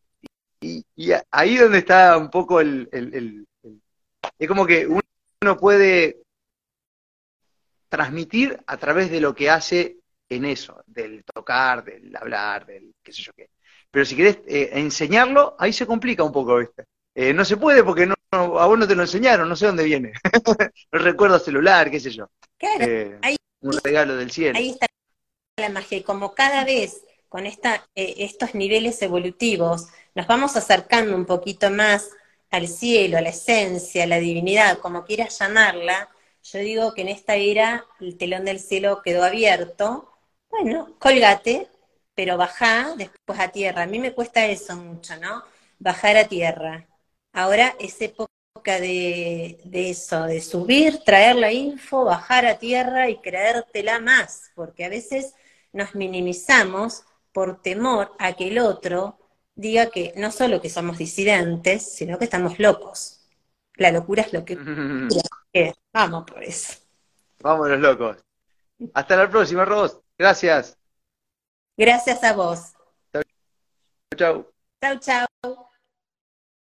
[0.62, 0.84] y,
[1.32, 3.46] ahí donde está un poco el,
[4.40, 6.22] Es como que uno puede
[7.90, 9.98] transmitir a través de lo que hace
[10.30, 13.50] en eso, del tocar, del hablar, del qué sé yo qué.
[13.90, 16.86] Pero si querés eh, enseñarlo, ahí se complica un poco, ¿viste?
[17.16, 19.84] Eh, no se puede porque no, a vos no te lo enseñaron, no sé dónde
[19.84, 20.14] viene.
[20.92, 22.30] no recuerdo celular, qué sé yo.
[22.58, 24.58] Claro, eh, ahí, un regalo del cielo.
[24.58, 24.88] Ahí está
[25.58, 25.98] la magia.
[25.98, 32.10] Y como cada vez con esta, estos niveles evolutivos nos vamos acercando un poquito más
[32.50, 36.10] al cielo, a la esencia, a la divinidad, como quieras llamarla,
[36.44, 40.17] yo digo que en esta era el telón del cielo quedó abierto
[40.50, 41.70] bueno, colgate,
[42.16, 43.84] pero bajá después a tierra.
[43.84, 45.44] A mí me cuesta eso mucho, ¿no?
[45.80, 46.88] Bajar a tierra.
[47.34, 48.30] Ahora es época
[48.80, 54.86] de, de, eso, de subir, traer la info, bajar a tierra y creértela más, porque
[54.86, 55.36] a veces
[55.74, 59.20] nos minimizamos por temor a que el otro
[59.54, 63.22] diga que no solo que somos disidentes, sino que estamos locos.
[63.76, 64.58] La locura es lo que...
[65.94, 66.76] Vamos por eso.
[67.42, 68.18] Vamos los locos.
[68.94, 70.00] Hasta la próxima, Ros.
[70.18, 70.78] Gracias.
[71.78, 72.74] Gracias a vos.
[73.14, 73.24] Chau,
[74.18, 74.52] chau.
[74.82, 75.67] Chau, chau.